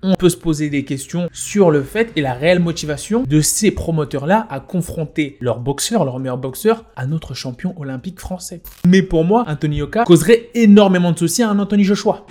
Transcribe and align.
On 0.00 0.14
peut 0.14 0.28
se 0.28 0.36
poser 0.36 0.70
des 0.70 0.84
questions 0.84 1.28
sur 1.32 1.72
le 1.72 1.82
fait 1.82 2.12
et 2.14 2.20
la 2.20 2.32
réelle 2.32 2.60
motivation 2.60 3.24
de 3.24 3.40
ces 3.40 3.72
promoteurs-là 3.72 4.46
à 4.48 4.60
confronter 4.60 5.36
leurs 5.40 5.58
boxeurs, 5.58 6.04
leurs 6.04 6.20
meilleurs 6.20 6.38
boxeurs, 6.38 6.84
à 6.94 7.04
notre 7.06 7.34
champion 7.34 7.74
olympique 7.76 8.20
français. 8.20 8.62
Mais 8.86 9.02
pour 9.02 9.24
moi, 9.24 9.44
Anthony 9.48 9.78
Yoka 9.78 10.04
causerait 10.04 10.50
énormément 10.54 11.10
de 11.10 11.18
soucis 11.18 11.42
à 11.42 11.50
un 11.50 11.58
Anthony 11.58 11.82
Joshua. 11.82 12.24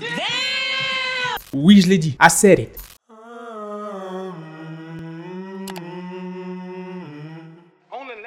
Oui, 1.54 1.82
je 1.82 1.90
l'ai 1.90 1.98
dit. 1.98 2.16
It. 2.22 2.70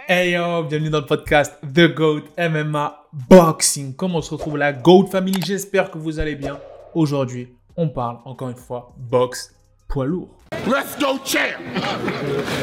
Hey 0.07 0.32
yo, 0.32 0.64
bienvenue 0.64 0.91
dans 0.91 1.00
le 1.00 1.07
podcast 1.07 1.54
The 1.62 1.95
GOAT 1.95 2.25
MMA 2.36 3.07
Boxing. 3.30 3.95
Comment 3.95 4.18
on 4.18 4.22
se 4.22 4.34
retrouve 4.34 4.59
la 4.59 4.75
GOAT 4.75 5.07
Family? 5.07 5.41
J'espère 5.43 5.91
que 5.91 5.96
vous 5.96 6.18
allez 6.18 6.34
bien. 6.34 6.59
Aujourd'hui, 6.95 7.48
on 7.77 7.89
parle 7.89 8.18
encore 8.25 8.48
une 8.48 8.57
fois 8.57 8.93
boxe 8.96 9.55
poids 9.89 10.07
lourd. 10.07 10.29
Let's 10.66 10.98
go 10.98 11.19
champ! 11.24 11.59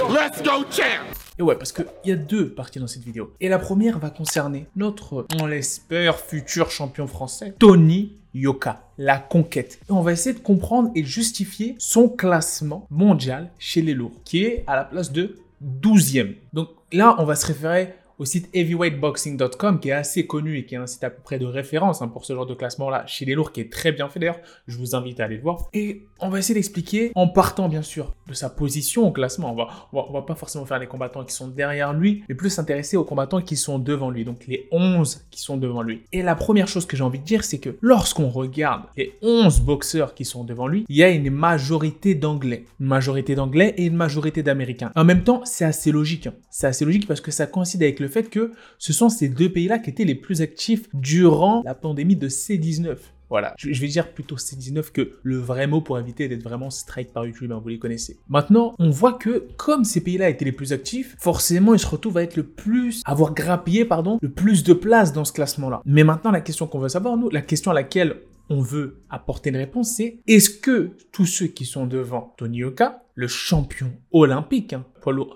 Let's 0.10 0.42
go 0.44 0.66
champ! 0.70 1.04
Et 1.40 1.44
ouais, 1.44 1.56
parce 1.56 1.72
qu'il 1.72 1.86
y 2.06 2.12
a 2.12 2.16
deux 2.16 2.50
parties 2.50 2.80
dans 2.80 2.88
cette 2.88 3.04
vidéo. 3.04 3.34
Et 3.40 3.48
la 3.48 3.60
première 3.60 4.00
va 4.00 4.10
concerner 4.10 4.66
notre, 4.76 5.28
on 5.40 5.46
l'espère, 5.46 6.18
futur 6.18 6.72
champion 6.72 7.06
français, 7.06 7.54
Tony 7.60 8.18
Yoka, 8.34 8.82
la 8.98 9.20
conquête. 9.20 9.80
Et 9.88 9.92
on 9.92 10.02
va 10.02 10.14
essayer 10.14 10.34
de 10.34 10.42
comprendre 10.42 10.90
et 10.96 11.04
justifier 11.04 11.76
son 11.78 12.10
classement 12.10 12.88
mondial 12.90 13.52
chez 13.60 13.82
les 13.82 13.94
lourds, 13.94 14.20
qui 14.26 14.44
est 14.44 14.64
à 14.68 14.76
la 14.76 14.84
place 14.84 15.12
de 15.12 15.38
12e. 15.64 16.36
Donc 16.54 16.70
là, 16.92 17.16
on 17.20 17.26
va 17.26 17.36
se 17.36 17.46
référer 17.46 17.94
au 18.20 18.26
site 18.26 18.50
heavyweightboxing.com 18.54 19.80
qui 19.80 19.90
est 19.90 19.94
assez 19.94 20.26
connu 20.26 20.58
et 20.58 20.66
qui 20.66 20.76
est 20.76 20.78
un 20.78 20.88
site 20.88 21.04
à 21.04 21.10
peu 21.10 21.22
près 21.22 21.40
de 21.40 21.46
référence 21.46 22.02
hein, 22.02 22.08
pour 22.08 22.26
ce 22.26 22.34
genre 22.34 22.46
de 22.46 22.54
classement-là 22.54 23.06
chez 23.06 23.26
les 23.26 23.36
lourds 23.36 23.52
qui 23.52 23.62
est 23.62 23.72
très 23.72 23.92
bien 23.92 24.10
fait 24.10 24.20
d'ailleurs. 24.20 24.40
Je 24.68 24.78
vous 24.78 24.96
invite 24.96 25.20
à 25.20 25.26
aller 25.26 25.38
le 25.38 25.42
voir. 25.42 25.70
Et 25.74 26.04
on 26.20 26.30
va 26.30 26.40
essayer 26.40 26.56
d'expliquer 26.56 27.12
en 27.16 27.28
partant 27.28 27.70
bien 27.70 27.82
sûr 27.82 28.14
de 28.28 28.34
sa 28.34 28.50
position 28.50 29.08
au 29.08 29.12
classement. 29.12 29.52
On 29.52 29.56
va, 29.56 29.68
on 29.94 30.12
va, 30.12 30.22
pas 30.22 30.36
forcément 30.36 30.66
faire 30.66 30.80
les 30.80 30.88
combattants 30.88 31.24
qui 31.24 31.34
sont 31.34 31.48
derrière 31.48 31.94
lui, 31.94 32.24
mais 32.28 32.36
plus 32.36 32.50
s'intéresser 32.50 32.98
aux 32.98 33.04
combattants 33.04 33.42
qui 33.42 33.56
sont 33.56 33.80
devant 33.80 34.10
lui. 34.10 34.26
Donc 34.26 34.46
les 34.48 34.68
11 34.72 35.26
qui 35.30 35.42
sont 35.42 35.58
devant 35.58 35.82
lui. 35.82 36.02
Et 36.12 36.24
la 36.24 36.36
première 36.36 36.68
chose 36.68 36.86
que 36.86 36.98
j'ai 36.98 37.04
envie 37.04 37.20
de 37.20 37.26
dire, 37.26 37.44
c'est 37.44 37.60
que 37.60 37.78
lorsqu'on 37.82 38.30
regarde 38.30 38.84
les 38.98 39.14
11 39.22 39.62
boxeurs 39.62 40.14
qui 40.14 40.26
sont 40.26 40.44
devant 40.44 40.68
lui, 40.68 40.86
il 40.90 40.96
y 40.96 41.04
a 41.04 41.10
une 41.10 41.30
majorité 41.30 42.16
d'anglais. 42.16 42.66
Une 42.80 42.88
majorité 42.88 43.36
d'anglais 43.36 43.74
et 43.78 43.86
une 43.86 43.96
majorité 43.96 44.44
d'américains. 44.44 44.92
En 44.96 45.06
même 45.06 45.24
temps, 45.24 45.42
c'est 45.46 45.66
assez 45.66 45.92
logique. 45.92 46.28
Hein. 46.28 46.34
C'est 46.50 46.68
assez 46.68 46.86
logique 46.86 47.08
parce 47.08 47.22
que 47.22 47.32
ça 47.32 47.46
coïncide 47.46 47.84
avec 47.84 48.00
le 48.00 48.07
fait 48.08 48.30
que 48.30 48.52
ce 48.78 48.94
sont 48.94 49.10
ces 49.10 49.30
deux 49.30 49.52
pays-là 49.52 49.80
qui 49.80 49.90
étaient 49.90 50.06
les 50.06 50.16
plus 50.16 50.42
actifs 50.42 50.88
durant 50.94 51.62
la 51.66 51.76
pandémie 51.76 52.16
de 52.16 52.30
C19. 52.30 52.98
Voilà, 53.30 53.54
je 53.58 53.80
vais 53.82 53.88
dire 53.88 54.14
plutôt 54.14 54.38
C19 54.38 54.92
que 54.92 55.12
le 55.22 55.38
vrai 55.38 55.68
mot 55.68 55.82
pour 55.82 56.00
éviter 56.00 56.30
d'être 56.30 56.44
vraiment 56.44 56.70
strike 56.70 57.12
par 57.12 57.26
YouTube, 57.26 57.52
hein, 57.52 57.60
vous 57.62 57.68
les 57.68 57.80
connaissez. 57.80 58.18
Maintenant, 58.30 58.74
on 58.80 58.90
voit 58.90 59.14
que 59.14 59.48
comme 59.58 59.84
ces 59.84 60.02
pays-là 60.02 60.30
étaient 60.30 60.46
les 60.46 60.54
plus 60.54 60.72
actifs, 60.72 61.18
forcément 61.20 61.74
ils 61.74 61.80
se 61.80 61.88
retrouvent 61.88 62.18
à 62.18 62.24
être 62.24 62.38
le 62.38 62.44
plus, 62.44 63.02
avoir 63.06 63.34
grappillé, 63.34 63.84
pardon, 63.84 64.18
le 64.22 64.30
plus 64.30 64.64
de 64.64 64.74
place 64.74 65.12
dans 65.12 65.26
ce 65.26 65.34
classement-là. 65.34 65.82
Mais 65.86 66.06
maintenant, 66.06 66.32
la 66.32 66.40
question 66.40 66.68
qu'on 66.68 66.80
veut 66.80 66.88
savoir, 66.88 67.18
nous, 67.18 67.30
la 67.30 67.42
question 67.42 67.72
à 67.72 67.74
laquelle 67.74 68.16
on 68.50 68.62
veut 68.62 69.02
apporter 69.10 69.50
une 69.50 69.58
réponse, 69.58 69.96
c'est 69.96 70.20
est-ce 70.26 70.50
que 70.50 70.92
tous 71.12 71.26
ceux 71.26 71.48
qui 71.48 71.66
sont 71.66 71.86
devant 71.86 72.34
Tony 72.38 72.64
Oka, 72.64 73.04
le 73.16 73.28
champion 73.28 73.92
olympique, 74.12 74.72
hein, 74.72 74.86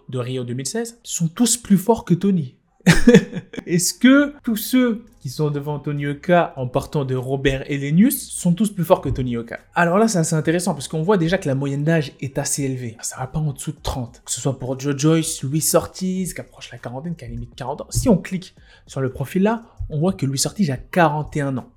de 0.09 0.17
Rio 0.17 0.43
2016, 0.45 0.99
sont 1.03 1.27
tous 1.27 1.57
plus 1.57 1.77
forts 1.77 2.05
que 2.05 2.13
Tony? 2.13 2.55
Est-ce 3.65 3.93
que 3.93 4.33
tous 4.43 4.57
ceux 4.57 5.05
qui 5.19 5.29
sont 5.29 5.51
devant 5.51 5.79
Tony 5.79 6.07
Oka 6.07 6.53
en 6.55 6.67
partant 6.67 7.05
de 7.05 7.15
Robert 7.15 7.69
Elenius 7.69 8.29
sont 8.29 8.53
tous 8.53 8.71
plus 8.71 8.83
forts 8.83 9.01
que 9.01 9.09
Tony 9.09 9.37
Oka? 9.37 9.59
Alors 9.75 9.97
là, 9.97 10.07
c'est 10.07 10.17
assez 10.17 10.35
intéressant 10.35 10.73
parce 10.73 10.87
qu'on 10.87 11.03
voit 11.03 11.17
déjà 11.17 11.37
que 11.37 11.47
la 11.47 11.55
moyenne 11.55 11.83
d'âge 11.83 12.13
est 12.21 12.37
assez 12.37 12.63
élevée. 12.63 12.97
Ça 13.01 13.17
va 13.17 13.27
pas 13.27 13.39
en 13.39 13.53
dessous 13.53 13.71
de 13.71 13.79
30. 13.81 14.21
Que 14.25 14.31
ce 14.31 14.41
soit 14.41 14.57
pour 14.57 14.79
Joe 14.79 14.97
Joyce, 14.97 15.43
Louis 15.43 15.67
Ortiz, 15.73 16.33
qui 16.33 16.41
approche 16.41 16.71
la 16.71 16.77
quarantaine, 16.77 17.15
qui 17.15 17.25
a 17.25 17.27
limite 17.27 17.55
40 17.55 17.81
ans. 17.81 17.87
Si 17.89 18.09
on 18.09 18.17
clique 18.17 18.55
sur 18.87 19.01
le 19.01 19.11
profil 19.11 19.43
là, 19.43 19.63
on 19.89 19.99
voit 19.99 20.13
que 20.13 20.25
Louis 20.25 20.41
Ortiz 20.45 20.69
a 20.71 20.77
41 20.77 21.57
ans. 21.57 21.69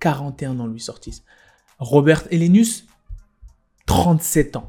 41 0.00 0.58
ans, 0.60 0.66
Louis 0.66 0.84
Ortiz. 0.88 1.22
Robert 1.78 2.24
Elenius, 2.30 2.86
37 3.86 4.56
ans. 4.56 4.66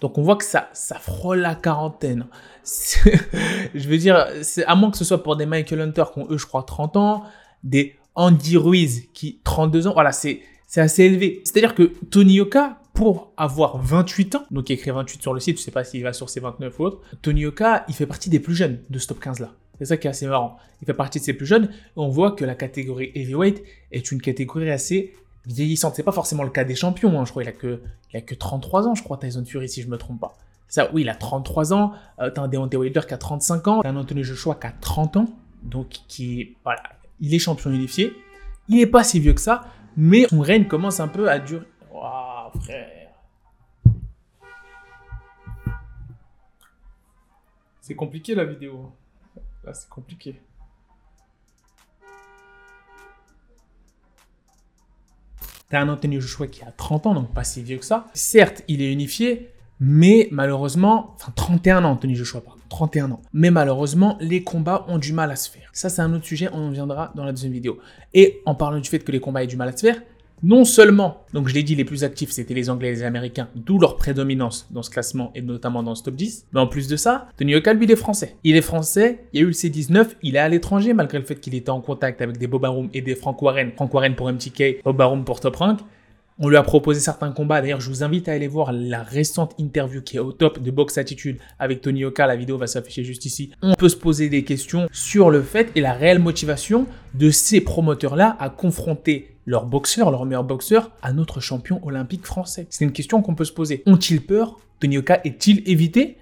Donc 0.00 0.18
on 0.18 0.22
voit 0.22 0.36
que 0.36 0.44
ça, 0.44 0.68
ça 0.72 0.96
frôle 0.96 1.38
la 1.38 1.54
quarantaine. 1.54 2.26
je 2.64 3.88
veux 3.88 3.98
dire, 3.98 4.26
à 4.66 4.74
moins 4.74 4.90
que 4.90 4.96
ce 4.96 5.04
soit 5.04 5.22
pour 5.22 5.36
des 5.36 5.46
Michael 5.46 5.80
Hunter 5.80 6.04
qui 6.12 6.20
ont 6.20 6.26
eux, 6.30 6.38
je 6.38 6.46
crois, 6.46 6.62
30 6.62 6.96
ans, 6.96 7.24
des 7.64 7.96
Andy 8.14 8.56
Ruiz 8.56 9.04
qui 9.12 9.40
32 9.44 9.86
ans. 9.86 9.92
Voilà, 9.94 10.12
c'est 10.12 10.40
assez 10.76 11.04
élevé. 11.04 11.40
C'est-à-dire 11.44 11.74
que 11.74 11.92
Tony 12.10 12.34
Yoka, 12.34 12.78
pour 12.94 13.32
avoir 13.36 13.78
28 13.78 14.34
ans, 14.34 14.44
donc 14.50 14.70
il 14.70 14.74
écrit 14.74 14.90
28 14.90 15.22
sur 15.22 15.34
le 15.34 15.40
site, 15.40 15.58
je 15.58 15.62
sais 15.62 15.70
pas 15.70 15.84
s'il 15.84 16.02
va 16.02 16.12
sur 16.12 16.28
ses 16.28 16.40
29 16.40 16.78
ou 16.78 16.82
autre, 16.84 17.00
Tony 17.22 17.42
Yoka, 17.42 17.84
il 17.88 17.94
fait 17.94 18.06
partie 18.06 18.28
des 18.28 18.40
plus 18.40 18.54
jeunes 18.54 18.80
de 18.90 18.98
ce 18.98 19.06
top 19.06 19.20
15 19.20 19.40
là. 19.40 19.52
C'est 19.78 19.84
ça 19.84 19.96
qui 19.96 20.08
est 20.08 20.10
assez 20.10 20.26
marrant. 20.26 20.58
Il 20.82 20.86
fait 20.86 20.94
partie 20.94 21.20
de 21.20 21.24
ces 21.24 21.34
plus 21.34 21.46
jeunes. 21.46 21.70
Et 21.70 21.90
on 21.96 22.08
voit 22.08 22.32
que 22.32 22.44
la 22.44 22.54
catégorie 22.54 23.12
heavyweight 23.14 23.62
est 23.92 24.10
une 24.10 24.20
catégorie 24.20 24.70
assez 24.70 25.14
vieillissante. 25.48 25.94
C'est 25.96 26.02
pas 26.02 26.12
forcément 26.12 26.44
le 26.44 26.50
cas 26.50 26.64
des 26.64 26.74
champions. 26.74 27.18
Hein. 27.18 27.24
Je 27.24 27.30
crois 27.30 27.42
qu'il 27.42 27.50
a 27.50 27.56
que, 27.56 27.80
il 28.12 28.16
a 28.16 28.20
que 28.20 28.34
33 28.34 28.86
ans, 28.86 28.94
je 28.94 29.02
crois, 29.02 29.16
Tyson 29.16 29.44
Fury, 29.44 29.68
si 29.68 29.82
je 29.82 29.88
me 29.88 29.98
trompe 29.98 30.20
pas. 30.20 30.36
Ça, 30.68 30.90
oui, 30.92 31.02
il 31.02 31.08
a 31.08 31.14
33 31.14 31.72
ans. 31.72 31.92
Euh, 32.20 32.30
t'as 32.30 32.42
un 32.42 32.48
Deontay 32.48 32.76
Wilder 32.76 33.00
qui 33.06 33.14
a 33.14 33.18
35 33.18 33.68
ans. 33.68 33.80
T'as 33.82 33.88
un 33.88 33.96
Anthony 33.96 34.22
Joshua 34.22 34.54
qui 34.54 34.66
a 34.66 34.72
30 34.72 35.16
ans. 35.16 35.26
Donc, 35.62 35.88
qui, 36.06 36.56
voilà, 36.62 36.82
il 37.20 37.34
est 37.34 37.38
champion 37.38 37.70
unifié. 37.70 38.12
Il 38.68 38.76
n'est 38.76 38.86
pas 38.86 39.02
si 39.02 39.18
vieux 39.18 39.32
que 39.32 39.40
ça, 39.40 39.64
mais 39.96 40.26
son 40.28 40.40
règne 40.40 40.66
commence 40.66 41.00
un 41.00 41.08
peu 41.08 41.30
à 41.30 41.38
durer. 41.38 41.66
Waouh, 41.90 42.60
frère. 42.60 43.08
C'est 47.80 47.94
compliqué 47.94 48.34
la 48.34 48.44
vidéo. 48.44 48.92
Là, 49.64 49.72
c'est 49.72 49.88
compliqué. 49.88 50.38
T'as 55.70 55.80
un 55.80 55.88
Anthony 55.88 56.20
Joshua 56.20 56.46
qui 56.46 56.62
a 56.62 56.72
30 56.72 57.06
ans, 57.06 57.14
donc 57.14 57.34
pas 57.34 57.44
si 57.44 57.62
vieux 57.62 57.76
que 57.76 57.84
ça. 57.84 58.08
Certes, 58.14 58.62
il 58.68 58.80
est 58.80 58.90
unifié, 58.90 59.50
mais 59.80 60.28
malheureusement, 60.30 61.14
enfin 61.14 61.30
31 61.36 61.84
ans 61.84 61.90
Anthony 61.90 62.14
Joshua, 62.14 62.40
pardon, 62.40 62.60
31 62.70 63.10
ans. 63.12 63.20
Mais 63.34 63.50
malheureusement, 63.50 64.16
les 64.20 64.42
combats 64.42 64.86
ont 64.88 64.98
du 64.98 65.12
mal 65.12 65.30
à 65.30 65.36
se 65.36 65.50
faire. 65.50 65.68
Ça, 65.74 65.90
c'est 65.90 66.00
un 66.00 66.12
autre 66.14 66.24
sujet, 66.24 66.48
on 66.52 66.68
en 66.68 66.70
viendra 66.70 67.12
dans 67.14 67.24
la 67.24 67.32
deuxième 67.32 67.52
vidéo. 67.52 67.78
Et 68.14 68.40
en 68.46 68.54
parlant 68.54 68.80
du 68.80 68.88
fait 68.88 69.00
que 69.00 69.12
les 69.12 69.20
combats 69.20 69.44
aient 69.44 69.46
du 69.46 69.56
mal 69.56 69.68
à 69.68 69.76
se 69.76 69.86
faire, 69.86 70.00
non 70.42 70.64
seulement, 70.64 71.24
donc 71.32 71.48
je 71.48 71.54
l'ai 71.54 71.62
dit, 71.62 71.74
les 71.74 71.84
plus 71.84 72.04
actifs 72.04 72.30
c'était 72.30 72.54
les 72.54 72.70
Anglais 72.70 72.88
et 72.88 72.92
les 72.92 73.02
Américains, 73.02 73.48
d'où 73.54 73.78
leur 73.78 73.96
prédominance 73.96 74.68
dans 74.70 74.82
ce 74.82 74.90
classement 74.90 75.32
et 75.34 75.42
notamment 75.42 75.82
dans 75.82 75.94
ce 75.94 76.02
top 76.04 76.14
10. 76.14 76.46
Mais 76.52 76.60
en 76.60 76.66
plus 76.66 76.88
de 76.88 76.96
ça, 76.96 77.28
Tony 77.36 77.54
Oka, 77.54 77.72
lui, 77.72 77.84
il 77.84 77.90
est 77.90 77.96
français. 77.96 78.36
Il 78.44 78.56
est 78.56 78.62
français, 78.62 79.24
il 79.32 79.40
y 79.40 79.42
a 79.42 79.44
eu 79.44 79.48
le 79.48 79.52
C19, 79.52 80.08
il 80.22 80.36
est 80.36 80.40
à 80.40 80.48
l'étranger 80.48 80.92
malgré 80.92 81.18
le 81.18 81.24
fait 81.24 81.36
qu'il 81.36 81.54
était 81.54 81.70
en 81.70 81.80
contact 81.80 82.20
avec 82.22 82.38
des 82.38 82.46
Bob 82.46 82.64
Arum 82.64 82.88
et 82.94 83.00
des 83.00 83.14
Frank 83.14 83.40
Warren. 83.42 83.72
Frank 83.74 83.92
Warren 83.92 84.14
pour 84.14 84.30
MTK, 84.30 84.82
Bob 84.84 85.00
Arum 85.00 85.24
pour 85.24 85.40
Top 85.40 85.56
Rank. 85.56 85.80
On 86.40 86.48
lui 86.48 86.56
a 86.56 86.62
proposé 86.62 87.00
certains 87.00 87.32
combats. 87.32 87.60
D'ailleurs, 87.60 87.80
je 87.80 87.88
vous 87.88 88.04
invite 88.04 88.28
à 88.28 88.32
aller 88.32 88.46
voir 88.46 88.70
la 88.72 89.02
récente 89.02 89.56
interview 89.58 90.02
qui 90.02 90.18
est 90.18 90.20
au 90.20 90.30
top 90.30 90.62
de 90.62 90.70
Box 90.70 90.96
Attitude 90.96 91.38
avec 91.58 91.80
Tony 91.80 92.04
Oka. 92.04 92.28
La 92.28 92.36
vidéo 92.36 92.56
va 92.56 92.68
s'afficher 92.68 93.02
juste 93.02 93.24
ici. 93.24 93.50
On 93.60 93.74
peut 93.74 93.88
se 93.88 93.96
poser 93.96 94.28
des 94.28 94.44
questions 94.44 94.88
sur 94.92 95.30
le 95.30 95.42
fait 95.42 95.72
et 95.74 95.80
la 95.80 95.94
réelle 95.94 96.20
motivation 96.20 96.86
de 97.14 97.30
ces 97.30 97.60
promoteurs-là 97.60 98.36
à 98.38 98.50
confronter 98.50 99.34
leurs 99.48 99.64
boxeurs, 99.64 100.10
leurs 100.10 100.26
meilleurs 100.26 100.44
boxeurs, 100.44 100.90
à 101.00 101.14
notre 101.14 101.40
champion 101.40 101.80
olympique 101.82 102.26
français. 102.26 102.66
C'est 102.68 102.84
une 102.84 102.92
question 102.92 103.22
qu'on 103.22 103.34
peut 103.34 103.46
se 103.46 103.52
poser. 103.52 103.82
Ont-ils 103.86 104.20
peur 104.20 104.60
Tony 104.78 104.98
Oka 104.98 105.22
est-il 105.24 105.66
évité? 105.66 106.18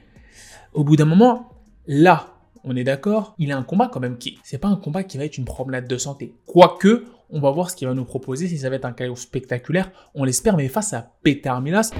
Au 0.72 0.84
bout 0.84 0.94
d'un 0.94 1.06
moment, 1.06 1.50
là, 1.88 2.28
on 2.62 2.76
est 2.76 2.84
d'accord, 2.84 3.34
il 3.38 3.50
a 3.50 3.56
un 3.56 3.64
combat 3.64 3.90
quand 3.92 3.98
même 3.98 4.16
qui, 4.16 4.38
c'est 4.44 4.58
pas 4.58 4.68
un 4.68 4.76
combat 4.76 5.02
qui 5.02 5.18
va 5.18 5.24
être 5.24 5.38
une 5.38 5.44
promenade 5.44 5.88
de 5.88 5.98
santé. 5.98 6.34
Quoique, 6.46 7.04
on 7.28 7.40
va 7.40 7.50
voir 7.50 7.68
ce 7.68 7.74
qu'il 7.74 7.88
va 7.88 7.94
nous 7.94 8.04
proposer, 8.04 8.46
si 8.46 8.58
ça 8.58 8.70
va 8.70 8.76
être 8.76 8.84
un 8.84 8.92
chaos 8.92 9.16
spectaculaire, 9.16 9.90
on 10.14 10.22
l'espère, 10.22 10.56
mais 10.56 10.68
face 10.68 10.92
à 10.92 11.10
Peter 11.24 11.52
Milas. 11.60 11.90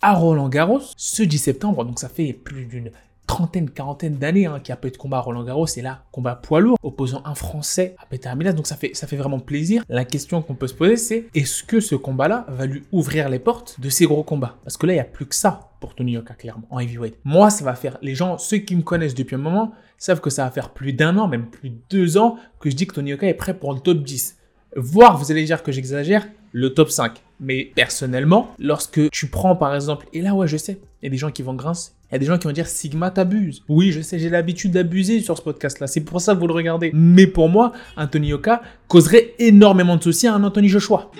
À 0.00 0.14
Roland 0.14 0.48
Garros, 0.48 0.82
ce 0.96 1.24
10 1.24 1.38
septembre, 1.38 1.84
donc 1.84 1.98
ça 1.98 2.08
fait 2.08 2.32
plus 2.32 2.66
d'une 2.66 2.92
trentaine, 3.34 3.68
quarantaine 3.68 4.14
d'années 4.14 4.46
hein, 4.46 4.60
qu'il 4.60 4.72
n'y 4.72 4.74
a 4.74 4.76
pas 4.76 4.88
eu 4.88 4.90
de 4.92 4.96
combat 4.96 5.18
à 5.18 5.20
Roland 5.20 5.42
Garros, 5.42 5.66
et 5.66 5.82
là, 5.82 6.04
combat 6.12 6.36
poids 6.36 6.60
lourd, 6.60 6.78
opposant 6.82 7.20
un 7.24 7.34
Français 7.34 7.96
à 7.98 8.06
Peter 8.06 8.30
Milas, 8.36 8.52
donc 8.52 8.66
ça 8.66 8.76
fait, 8.76 8.92
vraiment 9.16 9.40
plaisir. 9.40 9.82
La 9.88 10.04
question 10.04 10.40
qu'on 10.40 10.54
peut 10.54 10.68
se 10.68 10.74
poser, 10.74 10.96
c'est 10.96 11.26
est-ce 11.34 11.64
que 11.64 11.80
ce 11.80 11.96
combat-là 11.96 12.46
va 12.48 12.66
lui 12.66 12.84
ouvrir 12.92 13.28
les 13.28 13.40
portes 13.40 13.80
de 13.80 13.88
ces 13.88 14.06
gros 14.06 14.22
combats? 14.22 14.56
Parce 14.62 14.76
que 14.76 14.86
là, 14.86 14.92
il 14.92 14.96
n'y 14.96 15.00
a 15.00 15.04
plus 15.04 15.26
que 15.26 15.34
ça 15.34 15.70
pour 15.80 15.94
Tony 15.94 16.12
Yoka, 16.12 16.34
clairement, 16.34 16.66
en 16.70 16.78
heavyweight. 16.78 17.16
Moi, 17.24 17.50
ça 17.50 17.64
va 17.64 17.74
faire, 17.74 17.98
les 18.02 18.14
gens, 18.14 18.38
ceux 18.38 18.58
qui 18.58 18.76
me 18.76 18.82
connaissent 18.82 19.14
depuis 19.14 19.34
un 19.34 19.38
moment, 19.38 19.72
savent 19.98 20.20
que 20.20 20.30
ça 20.30 20.44
va 20.44 20.50
faire 20.50 20.70
plus 20.70 20.92
d'un 20.92 21.16
an, 21.18 21.26
même 21.26 21.46
plus 21.46 21.70
de 21.70 21.78
deux 21.90 22.16
ans, 22.18 22.36
que 22.60 22.70
je 22.70 22.76
dis 22.76 22.86
que 22.86 22.94
Tony 22.94 23.10
Yoka 23.10 23.26
est 23.26 23.34
prêt 23.34 23.54
pour 23.54 23.72
le 23.72 23.80
top 23.80 24.02
10. 24.02 24.36
Voire, 24.76 25.16
vous 25.18 25.30
allez 25.30 25.44
dire 25.44 25.62
que 25.62 25.70
j'exagère, 25.70 26.26
le 26.52 26.74
top 26.74 26.90
5. 26.90 27.12
Mais 27.40 27.70
personnellement, 27.74 28.54
lorsque 28.58 29.10
tu 29.10 29.26
prends 29.26 29.56
par 29.56 29.74
exemple, 29.74 30.06
et 30.12 30.20
là 30.20 30.34
ouais 30.34 30.48
je 30.48 30.56
sais, 30.56 30.78
il 31.02 31.06
y 31.06 31.08
a 31.08 31.10
des 31.10 31.16
gens 31.16 31.30
qui 31.30 31.42
vont 31.42 31.54
grincer, 31.54 31.92
il 32.10 32.14
y 32.14 32.16
a 32.16 32.18
des 32.18 32.26
gens 32.26 32.38
qui 32.38 32.46
vont 32.46 32.52
dire 32.52 32.66
Sigma 32.66 33.10
t'abuse. 33.10 33.62
Oui, 33.68 33.92
je 33.92 34.00
sais, 34.00 34.18
j'ai 34.18 34.30
l'habitude 34.30 34.72
d'abuser 34.72 35.20
sur 35.20 35.36
ce 35.36 35.42
podcast-là, 35.42 35.86
c'est 35.86 36.00
pour 36.00 36.20
ça 36.20 36.34
que 36.34 36.40
vous 36.40 36.46
le 36.46 36.54
regardez. 36.54 36.90
Mais 36.94 37.26
pour 37.26 37.48
moi, 37.48 37.72
Anthony 37.96 38.28
Yoka 38.28 38.62
causerait 38.88 39.34
énormément 39.38 39.96
de 39.96 40.02
soucis 40.02 40.26
à 40.26 40.34
un 40.34 40.42
Anthony 40.42 40.68
Joshua. 40.68 41.10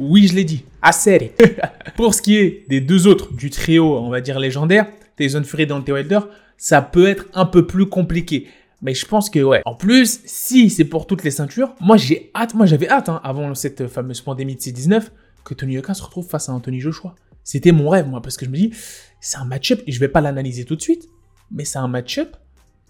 Oui, 0.00 0.28
je 0.28 0.34
l'ai 0.34 0.44
dit, 0.44 0.64
assez. 0.82 1.32
pour 1.96 2.14
ce 2.14 2.22
qui 2.22 2.36
est 2.36 2.64
des 2.68 2.80
deux 2.80 3.06
autres 3.06 3.32
du 3.32 3.50
trio, 3.50 3.96
on 3.98 4.10
va 4.10 4.20
dire 4.20 4.38
légendaire, 4.38 4.86
Tyson 5.16 5.42
Fury 5.44 5.64
et 5.64 5.66
Dante 5.66 5.88
Wilder, 5.88 6.20
ça 6.56 6.82
peut 6.82 7.08
être 7.08 7.26
un 7.34 7.46
peu 7.46 7.66
plus 7.66 7.86
compliqué. 7.86 8.48
Mais 8.80 8.94
je 8.94 9.06
pense 9.06 9.28
que 9.28 9.40
ouais. 9.40 9.62
En 9.64 9.74
plus, 9.74 10.20
si 10.24 10.70
c'est 10.70 10.84
pour 10.84 11.06
toutes 11.06 11.24
les 11.24 11.30
ceintures, 11.30 11.74
moi 11.80 11.96
j'ai 11.96 12.30
hâte, 12.34 12.54
moi 12.54 12.66
j'avais 12.66 12.88
hâte 12.88 13.08
hein, 13.08 13.20
avant 13.24 13.54
cette 13.54 13.88
fameuse 13.88 14.20
pandémie 14.20 14.54
de 14.54 14.60
C19 14.60 15.08
que 15.44 15.54
Tony 15.54 15.74
Yoka 15.74 15.94
se 15.94 16.02
retrouve 16.02 16.26
face 16.26 16.48
à 16.48 16.52
Anthony 16.52 16.80
Joshua. 16.80 17.14
C'était 17.42 17.72
mon 17.72 17.88
rêve 17.88 18.06
moi 18.06 18.22
parce 18.22 18.36
que 18.36 18.44
je 18.44 18.50
me 18.50 18.56
dis 18.56 18.72
c'est 19.20 19.38
un 19.38 19.44
match-up 19.44 19.82
et 19.86 19.92
je 19.92 19.98
vais 19.98 20.08
pas 20.08 20.20
l'analyser 20.20 20.64
tout 20.64 20.76
de 20.76 20.82
suite, 20.82 21.08
mais 21.50 21.64
c'est 21.64 21.78
un 21.78 21.88
match-up 21.88 22.36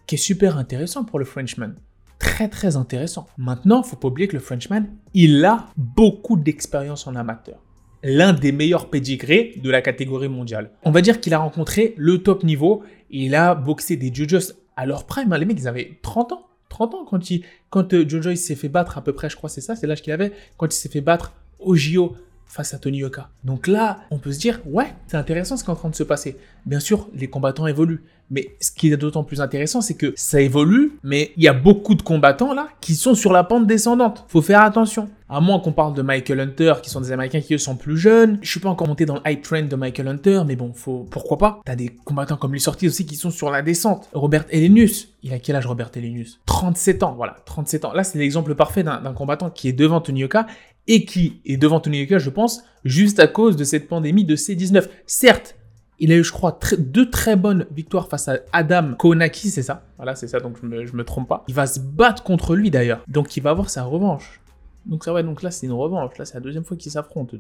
qui 0.07 0.17
est 0.17 0.19
super 0.19 0.59
intéressant 0.59 1.05
pour 1.05 1.19
le 1.19 1.25
Frenchman. 1.25 1.75
Très 2.19 2.49
très 2.49 2.77
intéressant. 2.77 3.27
Maintenant, 3.39 3.83
faut 3.83 3.97
pas 3.97 4.09
oublier 4.09 4.27
que 4.27 4.35
le 4.35 4.43
Frenchman, 4.43 4.87
il 5.15 5.45
a 5.45 5.67
beaucoup 5.77 6.37
d'expérience 6.37 7.07
en 7.07 7.15
amateur. 7.15 7.63
L'un 8.03 8.33
des 8.33 8.53
meilleurs 8.53 8.91
pédigrés 8.91 9.55
de 9.63 9.71
la 9.71 9.83
catégorie 9.83 10.29
mondiale. 10.29 10.71
On 10.85 10.91
va 10.91 11.01
dire 11.01 11.21
qu'il 11.21 11.35
a 11.35 11.39
rencontré 11.39 11.95
le 11.97 12.19
top 12.23 12.45
niveau. 12.45 12.83
Il 13.11 13.35
a 13.35 13.55
boxé 13.55 13.97
des 13.97 14.13
jujus 14.13 14.53
à 14.79 14.87
leur 14.87 15.05
prime. 15.05 15.33
Hein. 15.33 15.39
Les 15.39 15.45
mecs, 15.45 15.59
ils 15.59 15.69
avaient 15.69 15.99
30 16.03 16.33
ans. 16.33 16.47
30 16.71 16.95
ans 16.95 17.05
quand, 17.05 17.31
il, 17.31 17.45
quand 17.71 17.93
euh, 17.95 18.35
s'est 18.37 18.55
fait 18.55 18.69
battre 18.69 18.97
à 18.97 19.03
peu 19.03 19.13
près, 19.13 19.29
je 19.29 19.37
crois 19.37 19.49
c'est 19.49 19.61
ça, 19.61 19.75
c'est 19.75 19.87
l'âge 19.87 20.03
qu'il 20.03 20.13
avait, 20.13 20.33
quand 20.59 20.67
il 20.67 20.77
s'est 20.77 20.91
fait 20.91 21.01
battre 21.01 21.33
au 21.59 21.75
JO 21.75 22.15
face 22.49 22.75
à 22.75 22.79
Tony 22.79 22.99
Yoka. 22.99 23.29
Donc 23.45 23.67
là, 23.67 24.01
on 24.11 24.19
peut 24.19 24.33
se 24.33 24.39
dire, 24.39 24.61
ouais, 24.67 24.95
c'est 25.07 25.17
intéressant 25.17 25.57
ce 25.57 25.65
qui 25.65 25.71
est 25.71 25.73
en 25.73 25.77
train 25.77 25.91
de 25.91 25.95
se 25.95 26.03
passer. 26.03 26.37
Bien 26.67 26.81
sûr, 26.81 27.09
les 27.15 27.29
combattants 27.29 27.67
évoluent. 27.67 28.03
Mais 28.31 28.57
ce 28.61 28.71
qui 28.71 28.93
est 28.93 28.97
d'autant 28.97 29.25
plus 29.25 29.41
intéressant, 29.41 29.81
c'est 29.81 29.95
que 29.95 30.13
ça 30.17 30.41
évolue, 30.41 30.99
mais 31.03 31.33
il 31.37 31.45
y 31.45 31.49
a 31.49 31.55
beaucoup 31.55 31.95
de 31.95 32.03
combattants 32.03 32.53
là 32.53 32.69
qui 32.81 32.95
sont 32.95 33.15
sur 33.15 33.33
la 33.33 33.43
pente 33.43 33.67
descendante. 33.67 34.27
Faut 34.29 34.43
faire 34.43 34.61
attention. 34.61 35.09
À 35.31 35.41
moins 35.41 35.61
qu'on 35.61 35.73
parle 35.73 35.95
de 35.95 36.01
Michael 36.01 36.41
Hunter, 36.41 36.75
qui 36.83 36.89
sont 36.89 37.01
des 37.01 37.13
Américains 37.13 37.41
qui 37.41 37.55
eux 37.55 37.59
sont 37.59 37.77
plus 37.77 37.99
jeunes. 37.99 38.39
Je 38.41 38.51
suis 38.51 38.61
pas 38.61 38.69
encore 38.71 38.89
monté 38.89 39.05
dans 39.05 39.17
le 39.17 39.21
high 39.27 39.43
trend 39.43 39.63
de 39.63 39.77
Michael 39.77 40.09
Hunter, 40.09 40.43
mais 40.47 40.57
bon, 40.57 40.73
faut, 40.73 41.07
pourquoi 41.11 41.37
pas. 41.37 41.61
T'as 41.65 41.77
des 41.77 41.89
combattants 41.89 42.37
comme 42.37 42.53
lui 42.53 42.61
sortis 42.61 42.87
aussi 42.87 43.05
qui 43.05 43.17
sont 43.17 43.31
sur 43.31 43.51
la 43.51 43.63
descente. 43.63 44.09
Robert 44.13 44.45
Elenius. 44.51 45.09
Il 45.23 45.33
a 45.33 45.39
quel 45.39 45.57
âge 45.57 45.67
Robert 45.67 45.91
Elenius? 45.95 46.41
37 46.47 47.03
ans, 47.03 47.15
voilà, 47.15 47.37
37 47.45 47.85
ans. 47.85 47.93
Là, 47.93 48.05
c'est 48.05 48.19
l'exemple 48.19 48.55
parfait 48.55 48.83
d'un 48.83 49.13
combattant 49.13 49.51
qui 49.51 49.69
est 49.69 49.73
devant 49.73 50.01
Tony 50.01 50.21
Yoka 50.21 50.47
et 50.89 51.05
qui 51.05 51.41
est 51.45 51.57
devant 51.57 51.79
Tony 51.79 52.01
Yoka, 52.01 52.19
je 52.19 52.31
pense, 52.31 52.65
juste 52.85 53.21
à 53.21 53.27
cause 53.29 53.57
de 53.57 53.65
cette 53.65 53.89
pandémie 53.89 54.25
de 54.25 54.35
C19. 54.35 54.89
Certes, 55.07 55.55
il 56.01 56.13
a 56.13 56.17
eu, 56.17 56.25
je 56.25 56.33
crois, 56.33 56.59
deux 56.79 57.11
très 57.11 57.37
bonnes 57.37 57.67
victoires 57.73 58.09
face 58.09 58.29
à 58.29 58.39
Adam 58.53 58.95
Konaki, 58.95 59.51
c'est 59.51 59.63
ça? 59.63 59.85
Voilà, 59.97 60.15
c'est 60.15 60.29
ça, 60.29 60.41
donc 60.41 60.57
je 60.61 60.67
me, 60.67 60.85
me 60.93 61.05
trompe 61.05 61.29
pas. 61.29 61.45
Il 61.49 61.55
va 61.55 61.67
se 61.67 61.79
battre 61.79 62.23
contre 62.23 62.57
lui 62.57 62.71
d'ailleurs, 62.71 63.05
donc 63.07 63.37
il 63.37 63.43
va 63.43 63.51
avoir 63.51 63.69
sa 63.71 63.85
revanche. 63.85 64.41
Donc 64.87 65.05
ça, 65.05 65.13
ouais, 65.13 65.23
donc 65.23 65.43
là 65.43 65.51
c'est 65.51 65.67
une 65.67 65.73
revanche. 65.73 66.17
Là 66.19 66.25
c'est 66.25 66.35
la 66.35 66.41
deuxième 66.41 66.65
fois 66.65 66.77
qu'ils 66.77 66.93
s'affrontent. 66.93 67.37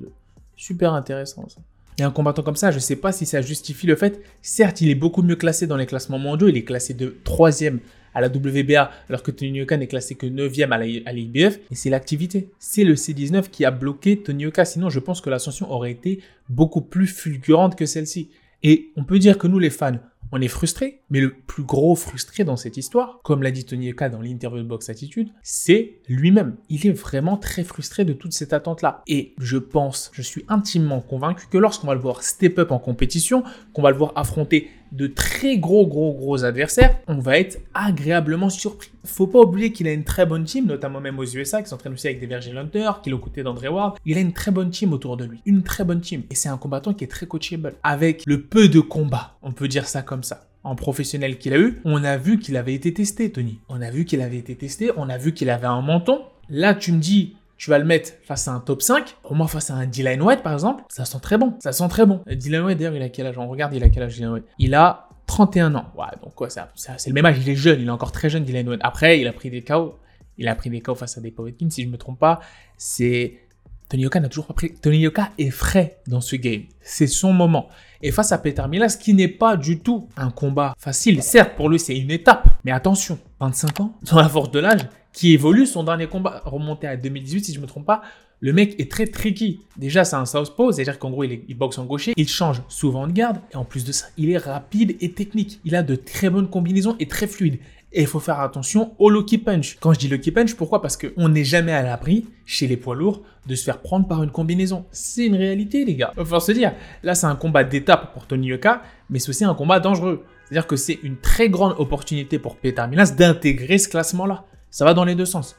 Super 0.56 0.92
intéressant 0.92 1.48
ça. 1.48 1.60
Et 1.98 2.02
un 2.02 2.10
combattant 2.10 2.42
comme 2.42 2.56
ça, 2.56 2.70
je 2.70 2.78
sais 2.78 2.96
pas 2.96 3.10
si 3.10 3.26
ça 3.26 3.42
justifie 3.42 3.86
le 3.86 3.96
fait. 3.96 4.22
Certes, 4.40 4.80
il 4.80 4.88
est 4.88 4.94
beaucoup 4.94 5.22
mieux 5.22 5.34
classé 5.34 5.66
dans 5.66 5.76
les 5.76 5.86
classements 5.86 6.18
mondiaux. 6.18 6.48
Il 6.48 6.56
est 6.56 6.64
classé 6.64 6.94
de 6.94 7.16
troisième 7.24 7.80
à 8.14 8.20
la 8.20 8.28
WBA, 8.28 8.90
alors 9.08 9.22
que 9.22 9.30
Tony 9.30 9.58
Yoka 9.58 9.76
n'est 9.76 9.86
classé 9.86 10.14
que 10.14 10.26
9e 10.26 10.72
à 11.06 11.12
l'IBF. 11.12 11.58
Et 11.70 11.74
c'est 11.74 11.90
l'activité. 11.90 12.50
C'est 12.58 12.84
le 12.84 12.94
C19 12.94 13.50
qui 13.50 13.64
a 13.64 13.70
bloqué 13.70 14.16
Tony 14.16 14.44
Yoka. 14.44 14.64
Sinon, 14.64 14.90
je 14.90 15.00
pense 15.00 15.20
que 15.20 15.28
l'ascension 15.28 15.70
aurait 15.70 15.90
été 15.90 16.20
beaucoup 16.48 16.80
plus 16.80 17.08
fulgurante 17.08 17.76
que 17.76 17.84
celle-ci. 17.84 18.30
Et 18.62 18.90
on 18.96 19.04
peut 19.04 19.18
dire 19.18 19.38
que 19.38 19.46
nous, 19.46 19.58
les 19.58 19.70
fans, 19.70 19.98
on 20.32 20.40
est 20.40 20.48
frustrés, 20.48 21.00
mais 21.10 21.20
le 21.20 21.32
plus 21.32 21.62
gros 21.62 21.94
frustré 21.94 22.44
dans 22.44 22.56
cette 22.56 22.76
histoire, 22.76 23.20
comme 23.22 23.42
l'a 23.42 23.50
dit 23.50 23.64
Tony 23.64 23.88
Eka 23.88 24.08
dans 24.08 24.20
l'interview 24.20 24.62
de 24.62 24.68
Box 24.68 24.88
Attitude, 24.88 25.30
c'est 25.42 26.00
lui-même. 26.08 26.56
Il 26.68 26.86
est 26.86 26.92
vraiment 26.92 27.36
très 27.36 27.64
frustré 27.64 28.04
de 28.04 28.12
toute 28.12 28.32
cette 28.32 28.52
attente-là. 28.52 29.02
Et 29.06 29.34
je 29.38 29.56
pense, 29.56 30.10
je 30.12 30.22
suis 30.22 30.44
intimement 30.48 31.00
convaincu 31.00 31.46
que 31.50 31.58
lorsqu'on 31.58 31.86
va 31.86 31.94
le 31.94 32.00
voir 32.00 32.22
step 32.22 32.58
up 32.58 32.72
en 32.72 32.78
compétition, 32.78 33.42
qu'on 33.72 33.82
va 33.82 33.90
le 33.90 33.96
voir 33.96 34.12
affronter 34.16 34.68
de 34.92 35.06
très 35.06 35.58
gros, 35.58 35.86
gros, 35.86 36.12
gros 36.12 36.44
adversaires, 36.44 36.98
on 37.06 37.18
va 37.18 37.38
être 37.38 37.58
agréablement 37.74 38.50
surpris. 38.50 38.90
Faut 39.04 39.26
pas 39.26 39.40
oublier 39.40 39.72
qu'il 39.72 39.88
a 39.88 39.92
une 39.92 40.04
très 40.04 40.26
bonne 40.26 40.44
team, 40.44 40.66
notamment 40.66 41.00
même 41.00 41.18
aux 41.18 41.24
USA, 41.24 41.62
qui 41.62 41.68
s'entraîne 41.68 41.92
aussi 41.94 42.06
avec 42.06 42.20
des 42.20 42.26
Virgin 42.26 42.56
Hunter, 42.56 42.90
qui 43.02 43.10
l'ont 43.10 43.18
coûté 43.18 43.42
d'André 43.42 43.68
Ward. 43.68 43.96
Il 44.04 44.18
a 44.18 44.20
une 44.20 44.32
très 44.32 44.50
bonne 44.50 44.70
team 44.70 44.92
autour 44.92 45.16
de 45.16 45.24
lui. 45.24 45.40
Une 45.46 45.62
très 45.62 45.84
bonne 45.84 46.00
team. 46.00 46.22
Et 46.30 46.34
c'est 46.34 46.48
un 46.48 46.58
combattant 46.58 46.92
qui 46.92 47.04
est 47.04 47.08
très 47.08 47.26
coachable. 47.26 47.74
Avec 47.82 48.24
le 48.26 48.42
peu 48.42 48.68
de 48.68 48.80
combat, 48.80 49.36
on 49.42 49.52
peut 49.52 49.68
dire 49.68 49.86
ça 49.86 50.02
comme 50.02 50.22
ça 50.22 50.48
en 50.64 50.74
professionnel 50.74 51.38
qu'il 51.38 51.54
a 51.54 51.58
eu, 51.58 51.80
on 51.84 52.04
a 52.04 52.16
vu 52.16 52.38
qu'il 52.38 52.56
avait 52.56 52.74
été 52.74 52.92
testé, 52.92 53.30
Tony. 53.30 53.60
On 53.68 53.80
a 53.80 53.90
vu 53.90 54.04
qu'il 54.04 54.20
avait 54.20 54.36
été 54.36 54.54
testé, 54.54 54.90
on 54.96 55.08
a 55.08 55.16
vu 55.16 55.32
qu'il 55.32 55.50
avait 55.50 55.66
un 55.66 55.80
menton. 55.80 56.22
Là, 56.50 56.74
tu 56.74 56.92
me 56.92 56.98
dis, 56.98 57.36
tu 57.58 57.70
vas 57.70 57.78
le 57.78 57.84
mettre 57.84 58.12
face 58.22 58.46
à 58.48 58.52
un 58.52 58.60
top 58.60 58.80
5. 58.80 59.16
Pour 59.22 59.34
moi, 59.34 59.48
face 59.48 59.70
à 59.70 59.74
un 59.74 59.86
Dylan 59.86 60.22
White, 60.22 60.42
par 60.42 60.52
exemple, 60.52 60.84
ça 60.88 61.04
sent 61.04 61.18
très 61.20 61.36
bon. 61.36 61.56
Ça 61.58 61.72
sent 61.72 61.88
très 61.88 62.06
bon. 62.06 62.22
Euh, 62.28 62.36
Dylan 62.36 62.64
White, 62.64 62.78
d'ailleurs, 62.78 62.94
il 62.94 63.02
a 63.02 63.08
quel 63.08 63.26
âge? 63.26 63.36
On 63.36 63.48
regarde, 63.48 63.74
il 63.74 63.82
a 63.82 63.88
quel 63.88 64.04
âge 64.04 64.14
Dylan 64.14 64.30
White? 64.30 64.44
Il 64.58 64.74
a 64.76 65.08
31 65.26 65.74
ans. 65.74 65.92
Ouais, 65.96 66.06
donc 66.22 66.34
quoi, 66.34 66.48
c'est 66.48 66.60
le 67.06 67.12
même 67.12 67.26
âge. 67.26 67.36
Il 67.40 67.48
est 67.48 67.56
jeune, 67.56 67.80
il 67.80 67.88
est 67.88 67.90
encore 67.90 68.12
très 68.12 68.30
jeune, 68.30 68.44
Dylan 68.44 68.68
White. 68.68 68.80
Après, 68.84 69.20
il 69.20 69.26
a 69.26 69.32
pris 69.32 69.50
des 69.50 69.62
KO. 69.62 69.98
Il 70.38 70.46
a 70.46 70.54
pris 70.54 70.70
des 70.70 70.80
KO 70.80 70.94
face 70.94 71.18
à 71.18 71.20
des 71.20 71.32
Povetkin, 71.32 71.68
si 71.68 71.82
je 71.82 71.88
me 71.88 71.98
trompe 71.98 72.20
pas. 72.20 72.38
C'est 72.76 73.40
Tony 73.88 74.02
Yoka 74.02 74.20
n'a 74.20 74.28
toujours 74.28 74.46
pas 74.46 74.54
pris. 74.54 74.74
Tony 74.74 74.98
Yoka 74.98 75.30
est 75.38 75.50
frais 75.50 76.00
dans 76.06 76.20
ce 76.20 76.36
game. 76.36 76.62
C'est 76.80 77.06
son 77.06 77.32
moment. 77.32 77.68
Et 78.02 78.12
face 78.12 78.32
à 78.32 78.38
Peter 78.38 78.62
Milas, 78.68 78.98
qui 79.00 79.14
n'est 79.14 79.28
pas 79.28 79.56
du 79.56 79.80
tout 79.80 80.08
un 80.16 80.30
combat 80.30 80.74
facile. 80.78 81.22
Certes, 81.22 81.56
pour 81.56 81.70
lui, 81.70 81.78
c'est 81.78 81.96
une 81.96 82.10
étape. 82.10 82.48
Mais 82.64 82.70
attention, 82.70 83.18
25 83.40 83.80
ans, 83.80 83.98
dans 84.10 84.18
la 84.18 84.28
force 84.28 84.50
de 84.50 84.58
l'âge, 84.58 84.86
qui 85.12 85.32
évolue. 85.32 85.66
Son 85.66 85.84
dernier 85.84 86.06
combat 86.06 86.42
remonté 86.44 86.86
à 86.86 86.96
2018, 86.96 87.46
si 87.46 87.54
je 87.54 87.60
me 87.60 87.66
trompe 87.66 87.86
pas. 87.86 88.02
Le 88.40 88.52
mec 88.52 88.78
est 88.78 88.88
très 88.88 89.06
tricky. 89.06 89.62
Déjà, 89.76 90.04
c'est 90.04 90.14
un 90.14 90.26
southpaw, 90.26 90.70
c'est-à-dire 90.70 90.98
qu'en 91.00 91.10
gros, 91.10 91.24
il, 91.24 91.40
il, 91.48 91.56
boxe 91.56 91.76
en 91.78 91.86
gaucher. 91.86 92.12
Il 92.16 92.28
change 92.28 92.62
souvent 92.68 93.06
de 93.08 93.12
garde. 93.12 93.38
Et 93.52 93.56
en 93.56 93.64
plus 93.64 93.84
de 93.84 93.90
ça, 93.90 94.06
il 94.16 94.30
est 94.30 94.38
rapide 94.38 94.96
et 95.00 95.12
technique. 95.12 95.60
Il 95.64 95.74
a 95.74 95.82
de 95.82 95.96
très 95.96 96.30
bonnes 96.30 96.48
combinaisons 96.48 96.94
et 97.00 97.08
très 97.08 97.26
fluide. 97.26 97.58
Et 97.92 98.02
il 98.02 98.06
faut 98.06 98.20
faire 98.20 98.40
attention 98.40 98.94
au 98.98 99.08
lucky 99.08 99.38
punch. 99.38 99.78
Quand 99.80 99.94
je 99.94 99.98
dis 99.98 100.08
lucky 100.08 100.30
punch, 100.30 100.54
pourquoi? 100.54 100.82
Parce 100.82 100.96
qu'on 100.96 101.28
n'est 101.28 101.44
jamais 101.44 101.72
à 101.72 101.82
l'abri, 101.82 102.26
chez 102.44 102.66
les 102.66 102.76
poids 102.76 102.94
lourds, 102.94 103.22
de 103.46 103.54
se 103.54 103.64
faire 103.64 103.80
prendre 103.80 104.06
par 104.06 104.22
une 104.22 104.30
combinaison. 104.30 104.84
C'est 104.90 105.24
une 105.26 105.36
réalité, 105.36 105.84
les 105.86 105.94
gars. 105.94 106.12
Il 106.18 106.24
faut 106.26 106.38
se 106.38 106.52
dire, 106.52 106.74
là, 107.02 107.14
c'est 107.14 107.26
un 107.26 107.36
combat 107.36 107.64
d'étape 107.64 108.12
pour 108.12 108.26
Tony 108.26 108.48
Yoka, 108.48 108.82
mais 109.08 109.18
c'est 109.18 109.30
aussi 109.30 109.44
un 109.44 109.54
combat 109.54 109.80
dangereux. 109.80 110.24
C'est-à-dire 110.44 110.66
que 110.66 110.76
c'est 110.76 110.98
une 111.02 111.16
très 111.16 111.48
grande 111.48 111.74
opportunité 111.78 112.38
pour 112.38 112.56
Peter 112.56 112.86
Milas 112.88 113.14
d'intégrer 113.16 113.78
ce 113.78 113.88
classement-là. 113.88 114.44
Ça 114.70 114.84
va 114.84 114.92
dans 114.92 115.04
les 115.04 115.14
deux 115.14 115.26
sens. 115.26 115.56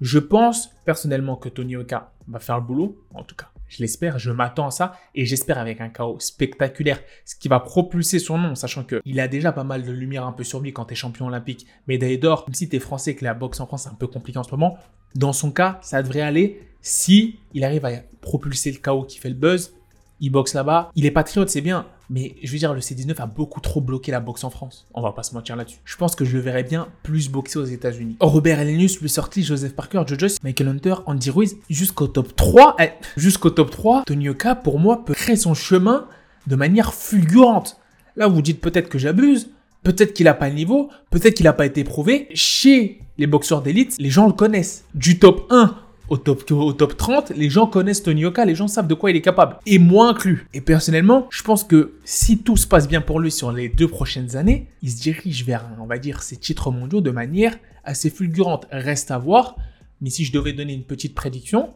Je 0.00 0.18
pense 0.18 0.70
personnellement 0.84 1.36
que 1.36 1.48
Tony 1.48 1.72
Yoka 1.72 2.12
va 2.28 2.38
faire 2.38 2.56
le 2.56 2.64
boulot, 2.64 2.96
en 3.14 3.24
tout 3.24 3.34
cas. 3.34 3.50
Je 3.68 3.78
l'espère, 3.82 4.18
je 4.18 4.30
m'attends 4.30 4.66
à 4.66 4.70
ça 4.70 4.98
et 5.14 5.24
j'espère 5.24 5.58
avec 5.58 5.80
un 5.80 5.88
chaos 5.88 6.18
spectaculaire, 6.20 7.00
ce 7.24 7.34
qui 7.34 7.48
va 7.48 7.60
propulser 7.60 8.18
son 8.18 8.38
nom, 8.38 8.54
sachant 8.54 8.84
qu'il 8.84 9.20
a 9.20 9.28
déjà 9.28 9.52
pas 9.52 9.64
mal 9.64 9.84
de 9.84 9.92
lumière 9.92 10.24
un 10.26 10.32
peu 10.32 10.44
sur 10.44 10.60
lui 10.60 10.72
quand 10.72 10.84
t'es 10.84 10.94
champion 10.94 11.26
olympique, 11.26 11.66
médaille 11.86 12.18
d'or, 12.18 12.44
même 12.46 12.54
si 12.54 12.68
t'es 12.68 12.78
français 12.78 13.12
et 13.12 13.16
que 13.16 13.24
la 13.24 13.34
boxe 13.34 13.60
en 13.60 13.66
France 13.66 13.84
c'est 13.84 13.90
un 13.90 13.94
peu 13.94 14.06
compliqué 14.06 14.38
en 14.38 14.44
ce 14.44 14.50
moment, 14.50 14.78
dans 15.14 15.32
son 15.32 15.50
cas, 15.50 15.78
ça 15.82 16.02
devrait 16.02 16.20
aller 16.20 16.60
si 16.80 17.40
il 17.54 17.64
arrive 17.64 17.84
à 17.84 17.90
propulser 18.20 18.70
le 18.70 18.78
chaos 18.78 19.04
qui 19.04 19.18
fait 19.18 19.28
le 19.28 19.34
buzz, 19.34 19.74
il 20.20 20.30
boxe 20.30 20.54
là-bas, 20.54 20.90
il 20.94 21.06
est 21.06 21.10
patriote, 21.10 21.48
c'est 21.48 21.60
bien, 21.60 21.86
mais 22.08 22.36
je 22.42 22.52
veux 22.52 22.58
dire, 22.58 22.72
le 22.72 22.80
C19 22.80 23.20
a 23.20 23.26
beaucoup 23.26 23.60
trop 23.60 23.80
bloqué 23.80 24.12
la 24.12 24.20
boxe 24.20 24.44
en 24.44 24.50
France. 24.50 24.86
On 24.94 25.02
va 25.02 25.12
pas 25.12 25.22
se 25.22 25.34
mentir 25.34 25.56
là-dessus. 25.56 25.78
Je 25.84 25.96
pense 25.96 26.14
que 26.14 26.24
je 26.24 26.36
le 26.36 26.42
verrais 26.42 26.62
bien 26.62 26.88
plus 27.02 27.28
boxer 27.30 27.58
aux 27.58 27.64
États-Unis. 27.64 28.16
Robert 28.20 28.60
Elenius, 28.60 28.96
plus 28.96 29.08
sorti, 29.08 29.42
Joseph 29.42 29.74
Parker, 29.74 30.02
Joe 30.06 30.18
Joyce, 30.18 30.42
Michael 30.42 30.68
Hunter, 30.68 30.94
Andy 31.06 31.30
Ruiz, 31.30 31.56
jusqu'au 31.68 32.06
top 32.06 32.34
3. 32.36 32.76
Eh, 32.80 32.90
jusqu'au 33.16 33.50
top 33.50 33.70
3, 33.70 34.04
Tony 34.06 34.26
Yoka, 34.26 34.54
pour 34.54 34.78
moi, 34.78 35.04
peut 35.04 35.14
créer 35.14 35.36
son 35.36 35.54
chemin 35.54 36.06
de 36.46 36.56
manière 36.56 36.94
fulgurante. 36.94 37.78
Là, 38.14 38.28
vous 38.28 38.40
dites 38.40 38.60
peut-être 38.60 38.88
que 38.88 38.98
j'abuse, 38.98 39.50
peut-être 39.82 40.14
qu'il 40.14 40.28
a 40.28 40.34
pas 40.34 40.48
le 40.48 40.54
niveau, 40.54 40.90
peut-être 41.10 41.34
qu'il 41.34 41.44
n'a 41.44 41.52
pas 41.52 41.66
été 41.66 41.84
prouvé. 41.84 42.28
Chez 42.34 43.00
les 43.18 43.26
boxeurs 43.26 43.62
d'élite, 43.62 43.96
les 43.98 44.10
gens 44.10 44.26
le 44.26 44.32
connaissent. 44.32 44.84
Du 44.94 45.18
top 45.18 45.46
1 45.50 45.76
au 46.08 46.16
top, 46.16 46.50
au 46.50 46.72
top 46.72 46.96
30, 46.96 47.30
les 47.36 47.50
gens 47.50 47.66
connaissent 47.66 48.02
Tony 48.02 48.22
Yoka, 48.22 48.44
les 48.44 48.54
gens 48.54 48.68
savent 48.68 48.86
de 48.86 48.94
quoi 48.94 49.10
il 49.10 49.16
est 49.16 49.22
capable. 49.22 49.58
Et 49.66 49.78
moi 49.78 50.08
inclus. 50.08 50.46
Et 50.54 50.60
personnellement, 50.60 51.26
je 51.30 51.42
pense 51.42 51.64
que 51.64 51.94
si 52.04 52.38
tout 52.38 52.56
se 52.56 52.66
passe 52.66 52.88
bien 52.88 53.00
pour 53.00 53.20
lui 53.20 53.30
sur 53.30 53.52
les 53.52 53.68
deux 53.68 53.88
prochaines 53.88 54.36
années, 54.36 54.68
il 54.82 54.90
se 54.90 55.00
dirige 55.00 55.44
vers, 55.44 55.64
on 55.80 55.86
va 55.86 55.98
dire, 55.98 56.22
ses 56.22 56.36
titres 56.36 56.70
mondiaux 56.70 57.00
de 57.00 57.10
manière 57.10 57.56
assez 57.84 58.10
fulgurante. 58.10 58.66
Reste 58.70 59.10
à 59.10 59.18
voir. 59.18 59.56
Mais 60.00 60.10
si 60.10 60.24
je 60.24 60.32
devais 60.32 60.52
donner 60.52 60.74
une 60.74 60.84
petite 60.84 61.14
prédiction, 61.14 61.70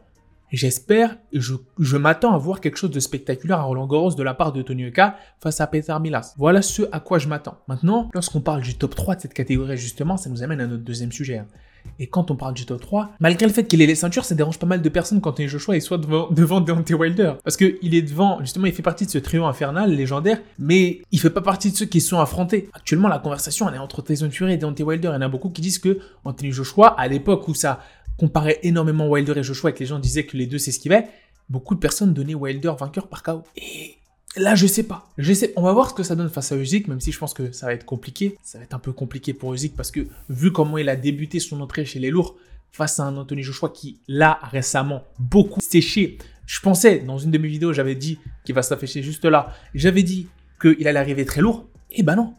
J'espère, 0.53 1.17
je, 1.33 1.55
je 1.79 1.97
m'attends 1.97 2.35
à 2.35 2.39
voir 2.39 2.61
quelque 2.61 2.77
chose 2.77 2.91
de 2.91 2.99
spectaculaire 2.99 3.59
à 3.59 3.63
Roland 3.63 3.87
Garros 3.87 4.15
de 4.15 4.23
la 4.25 4.35
part 4.35 4.53
de 4.53 4.63
Tony 4.63 4.83
Yoka 4.83 5.17
face 5.39 5.61
à 5.61 5.67
Peter 5.69 5.95
Milas. 6.01 6.35
Voilà 6.39 6.61
ce 6.61 6.83
à 6.91 6.99
quoi 6.99 7.21
je 7.21 7.29
m'attends. 7.29 7.59
Maintenant, 7.69 8.11
lorsqu'on 8.13 8.41
parle 8.41 8.63
du 8.63 8.75
top 8.75 8.97
3 8.97 9.15
de 9.15 9.21
cette 9.21 9.35
catégorie, 9.35 9.77
justement, 9.77 10.17
ça 10.17 10.29
nous 10.29 10.43
amène 10.43 10.61
à 10.61 10.67
notre 10.67 10.83
deuxième 10.83 11.13
sujet. 11.13 11.43
Et 11.99 12.07
quand 12.07 12.31
on 12.31 12.37
parle 12.37 12.55
du 12.55 12.65
top 12.65 12.81
3, 12.81 13.11
malgré 13.21 13.47
le 13.47 13.53
fait 13.53 13.65
qu'il 13.65 13.83
ait 13.83 13.87
les 13.87 13.95
ceintures, 13.95 14.25
ça 14.25 14.35
dérange 14.35 14.59
pas 14.59 14.67
mal 14.67 14.81
de 14.81 14.89
personnes 14.89 15.21
quand 15.21 15.31
Anthony 15.31 15.49
Joshua 15.49 15.77
est 15.77 15.81
soit 15.81 15.99
devant, 15.99 16.29
devant 16.31 16.61
Deontay 16.61 16.95
Wilder. 16.95 17.35
Parce 17.45 17.57
qu'il 17.57 17.95
est 17.95 18.03
devant, 18.03 18.41
justement, 18.41 18.67
il 18.67 18.73
fait 18.73 18.83
partie 18.83 19.05
de 19.05 19.11
ce 19.11 19.19
trio 19.19 19.45
infernal 19.45 19.95
légendaire, 19.95 20.41
mais 20.59 21.03
il 21.13 21.21
fait 21.21 21.31
pas 21.31 21.43
partie 21.43 21.71
de 21.71 21.77
ceux 21.77 21.87
qui 21.87 22.01
sont 22.01 22.19
affrontés. 22.19 22.71
Actuellement, 22.73 23.09
la 23.09 23.19
conversation, 23.19 23.69
elle 23.69 23.75
est 23.75 23.79
entre 23.79 24.03
Tyson 24.03 24.31
Fury 24.31 24.55
et 24.55 24.57
Deontay 24.57 24.83
Wilder. 24.83 25.09
Il 25.09 25.15
y 25.15 25.17
en 25.17 25.21
a 25.21 25.29
beaucoup 25.29 25.51
qui 25.51 25.61
disent 25.61 25.79
que 25.79 25.99
Anthony 26.25 26.53
Joshua, 26.53 26.89
à 26.89 27.07
l'époque 27.07 27.47
où 27.49 27.55
ça 27.55 27.81
comparait 28.17 28.59
énormément 28.63 29.09
Wilder 29.09 29.35
et 29.37 29.43
Joshua 29.43 29.71
et 29.71 29.73
que 29.75 29.81
les 29.81 29.87
gens 29.87 29.99
disaient 29.99 30.25
que 30.25 30.37
les 30.37 30.47
deux 30.47 30.59
s'esquivaient, 30.59 31.07
beaucoup 31.49 31.75
de 31.75 31.81
personnes 31.81 32.15
donnaient 32.15 32.35
Wilder 32.35 32.73
vainqueur 32.79 33.09
par 33.09 33.23
KO. 33.23 33.43
Et 33.57 34.00
Là, 34.37 34.55
je 34.55 34.67
sais 34.67 34.85
pas. 34.85 35.09
On 35.57 35.63
va 35.63 35.73
voir 35.73 35.91
ce 35.91 35.95
que 35.95 36.03
ça 36.05 36.15
donne 36.15 36.31
face 36.31 36.53
à 36.53 36.57
Usyk, 36.57 36.87
même 36.87 37.01
si 37.01 37.11
je 37.11 37.19
pense 37.19 37.35
que 37.35 37.51
ça 37.51 37.67
va 37.67 37.75
être 37.75 37.85
compliqué. 37.85 38.39
Ça 38.43 38.59
va 38.59 38.65
être 38.65 38.75
un 38.75 38.79
peu 38.79 38.93
compliqué 38.93 39.35
pour 39.35 39.53
Usyk 39.53 39.75
parce 39.75 39.91
que 39.91 40.07
vu 40.29 40.53
comment 40.53 40.79
il 40.79 40.89
a 40.89 40.97
débuté 40.97 41.41
son 41.41 41.61
entrée 41.61 41.85
chez 41.85 41.99
les 41.99 42.11
lourds 42.11 42.37
face 42.71 43.01
à 43.01 43.05
un 43.05 43.17
Anthony 43.17 43.43
Joshua 43.43 43.71
qui, 43.71 43.99
là, 44.07 44.39
récemment, 44.43 45.03
beaucoup 45.19 45.61
séché. 45.61 46.19
Je 46.47 46.61
pensais, 46.61 47.01
dans 47.01 47.19
une 47.19 47.33
de 47.33 47.39
mes 47.39 47.49
vidéos, 47.49 47.73
j'avais 47.73 47.97
dit 47.97 48.19
qu'il 48.45 48.55
va 48.55 48.63
s'afficher 48.63 49.03
juste 49.03 49.25
là. 49.25 49.53
J'avais 49.75 50.05
dit 50.05 50.29
qu'il 50.61 50.87
allait 50.87 51.01
arriver 51.01 51.25
très 51.25 51.41
lourd. 51.41 51.69
Et 51.91 52.05
ben 52.05 52.15
non. 52.15 52.35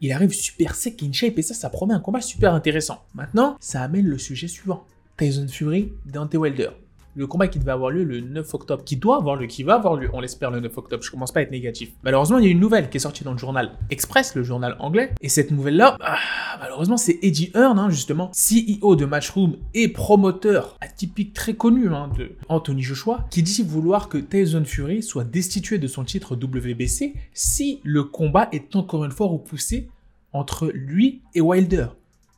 Il 0.00 0.12
arrive 0.12 0.32
super 0.32 0.74
sec, 0.74 1.02
in 1.02 1.12
shape, 1.12 1.38
et 1.38 1.42
ça, 1.42 1.54
ça 1.54 1.68
promet 1.70 1.94
un 1.94 2.00
combat 2.00 2.20
super 2.20 2.54
intéressant. 2.54 3.04
Maintenant, 3.14 3.56
ça 3.60 3.82
amène 3.82 4.06
le 4.06 4.18
sujet 4.18 4.48
suivant. 4.48 4.86
Tyson 5.16 5.46
Fury, 5.48 5.92
Dante 6.06 6.34
Wilder 6.34 6.70
le 7.14 7.26
combat 7.26 7.48
qui 7.48 7.58
devait 7.58 7.72
avoir 7.72 7.90
lieu 7.90 8.04
le 8.04 8.20
9 8.20 8.54
octobre, 8.54 8.84
qui 8.84 8.96
doit 8.96 9.16
avoir 9.16 9.36
lieu, 9.36 9.46
qui 9.46 9.62
va 9.62 9.74
avoir 9.74 9.96
lieu, 9.96 10.10
on 10.12 10.20
l'espère 10.20 10.50
le 10.50 10.60
9 10.60 10.76
octobre, 10.76 11.02
je 11.02 11.10
commence 11.10 11.32
pas 11.32 11.40
à 11.40 11.42
être 11.42 11.50
négatif. 11.50 11.90
Malheureusement, 12.02 12.38
il 12.38 12.44
y 12.44 12.48
a 12.48 12.50
une 12.50 12.60
nouvelle 12.60 12.90
qui 12.90 12.96
est 12.96 13.00
sortie 13.00 13.24
dans 13.24 13.32
le 13.32 13.38
journal 13.38 13.72
Express, 13.90 14.34
le 14.34 14.42
journal 14.42 14.76
anglais, 14.80 15.12
et 15.20 15.28
cette 15.28 15.50
nouvelle-là, 15.50 15.96
ah, 16.00 16.18
malheureusement, 16.60 16.96
c'est 16.96 17.18
Eddie 17.22 17.50
Hearn, 17.54 17.78
hein, 17.78 17.90
justement, 17.90 18.30
CEO 18.32 18.96
de 18.96 19.04
Matchroom 19.04 19.56
et 19.74 19.88
promoteur 19.88 20.76
atypique 20.80 21.34
très 21.34 21.54
connu 21.54 21.88
hein, 21.88 22.10
de 22.16 22.32
Anthony 22.48 22.82
Joshua, 22.82 23.26
qui 23.30 23.42
dit 23.42 23.62
vouloir 23.62 24.08
que 24.08 24.18
Tyson 24.18 24.64
Fury 24.64 25.02
soit 25.02 25.24
destitué 25.24 25.78
de 25.78 25.86
son 25.86 26.04
titre 26.04 26.34
WBC 26.34 27.14
si 27.32 27.80
le 27.84 28.04
combat 28.04 28.48
est 28.52 28.74
encore 28.76 29.04
une 29.04 29.10
fois 29.10 29.26
repoussé 29.26 29.88
entre 30.32 30.70
lui 30.74 31.22
et 31.34 31.40
Wilder. 31.40 31.86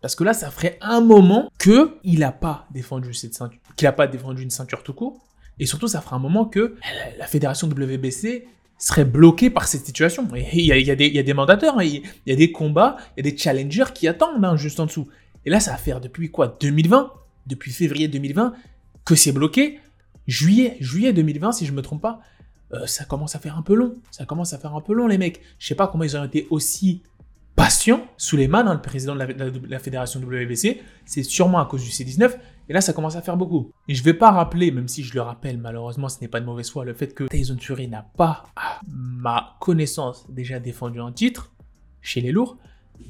Parce 0.07 0.15
que 0.15 0.23
là, 0.23 0.35
ça 0.35 0.53
ferait 0.53 0.79
un 0.83 1.01
moment 1.01 1.51
que 1.59 1.99
il 2.05 2.21
n'a 2.21 2.31
pas 2.31 2.69
défendu 2.71 3.13
cette 3.13 3.35
ceinture, 3.35 3.59
qu'il 3.75 3.87
n'a 3.87 3.93
pas 3.93 4.07
défendu 4.07 4.45
une 4.45 4.51
ceinture 4.51 4.85
tout 4.85 4.93
court. 4.93 5.19
Et 5.59 5.67
surtout, 5.67 5.89
ça 5.89 6.01
fera 6.01 6.15
un 6.15 6.21
moment 6.21 6.45
que 6.45 6.77
la 7.19 7.27
fédération 7.27 7.67
WBC 7.67 8.47
serait 8.79 9.05
bloquée 9.05 9.51
par 9.51 9.67
cette 9.67 9.85
situation. 9.85 10.29
Il 10.33 10.61
y, 10.61 10.91
a, 10.93 10.95
des, 10.95 11.35
mandateurs, 11.35 11.81
hein. 11.81 11.83
il 11.83 12.05
y 12.25 12.31
a 12.31 12.37
des 12.37 12.53
combats, 12.53 12.99
il 13.17 13.27
y 13.27 13.29
a 13.29 13.33
des 13.33 13.37
challengers 13.37 13.87
qui 13.93 14.07
attendent 14.07 14.45
hein, 14.45 14.57
juste 14.57 14.79
en 14.79 14.87
dessous. 14.87 15.09
Et 15.45 15.51
là, 15.51 15.59
ça 15.59 15.73
va 15.73 15.77
faire 15.77 16.01
depuis 16.01 16.31
quoi? 16.31 16.57
2020 16.61 17.13
Depuis 17.49 17.73
février 17.73 18.07
2020 18.07 18.53
que 19.05 19.17
c'est 19.17 19.33
bloqué? 19.33 19.81
Juillet, 20.29 20.77
juillet 20.79 21.13
2020, 21.15 21.51
si 21.51 21.67
je 21.67 21.73
me 21.73 21.83
trompe 21.83 22.03
pas, 22.03 22.21
euh, 22.75 22.87
ça 22.87 23.05
commence 23.07 23.35
à 23.35 23.41
faire 23.41 23.59
un 23.59 23.63
peu 23.63 23.75
long. 23.75 23.97
Ça 24.13 24.25
commence 24.25 24.53
à 24.53 24.59
faire 24.59 24.77
un 24.77 24.81
peu 24.83 24.93
long, 24.93 25.09
les 25.09 25.19
mecs. 25.19 25.41
Je 25.59 25.67
sais 25.67 25.75
pas 25.75 25.89
comment 25.89 26.05
ils 26.05 26.17
ont 26.17 26.23
été 26.23 26.47
aussi 26.51 27.03
patient, 27.67 28.07
Suleiman, 28.17 28.69
hein, 28.69 28.75
le 28.75 28.81
président 28.81 29.17
de 29.17 29.69
la, 29.69 29.79
fédération 29.81 30.21
WBC, 30.21 30.81
c'est 31.05 31.25
sûrement 31.25 31.59
à 31.59 31.67
cause 31.67 31.83
du 31.83 31.91
C19. 31.91 32.37
Et 32.69 32.73
là, 32.73 32.81
ça 32.81 32.93
commence 32.93 33.17
à 33.17 33.23
faire 33.23 33.37
beaucoup. 33.37 33.73
Et 33.89 33.95
je 33.97 34.05
vais 34.05 34.15
pas 34.15 34.31
rappeler, 34.31 34.71
même 34.71 34.87
si 34.87 35.03
je 35.03 35.13
le 35.15 35.21
rappelle, 35.21 35.59
malheureusement, 35.59 36.09
ce 36.09 36.21
n'est 36.21 36.29
pas 36.29 36.39
de 36.39 36.47
mauvaise 36.47 36.71
foi, 36.71 36.85
le 36.85 36.95
fait 36.95 37.13
que 37.13 37.25
Tyson 37.25 37.57
Fury 37.61 37.89
n'a 37.89 38.07
pas, 38.17 38.45
à 38.55 38.81
ma 38.89 39.57
connaissance, 39.59 40.27
déjà 40.29 40.61
défendu 40.61 41.01
un 41.01 41.11
titre 41.11 41.51
chez 42.03 42.21
les 42.21 42.31
lourds. 42.31 42.57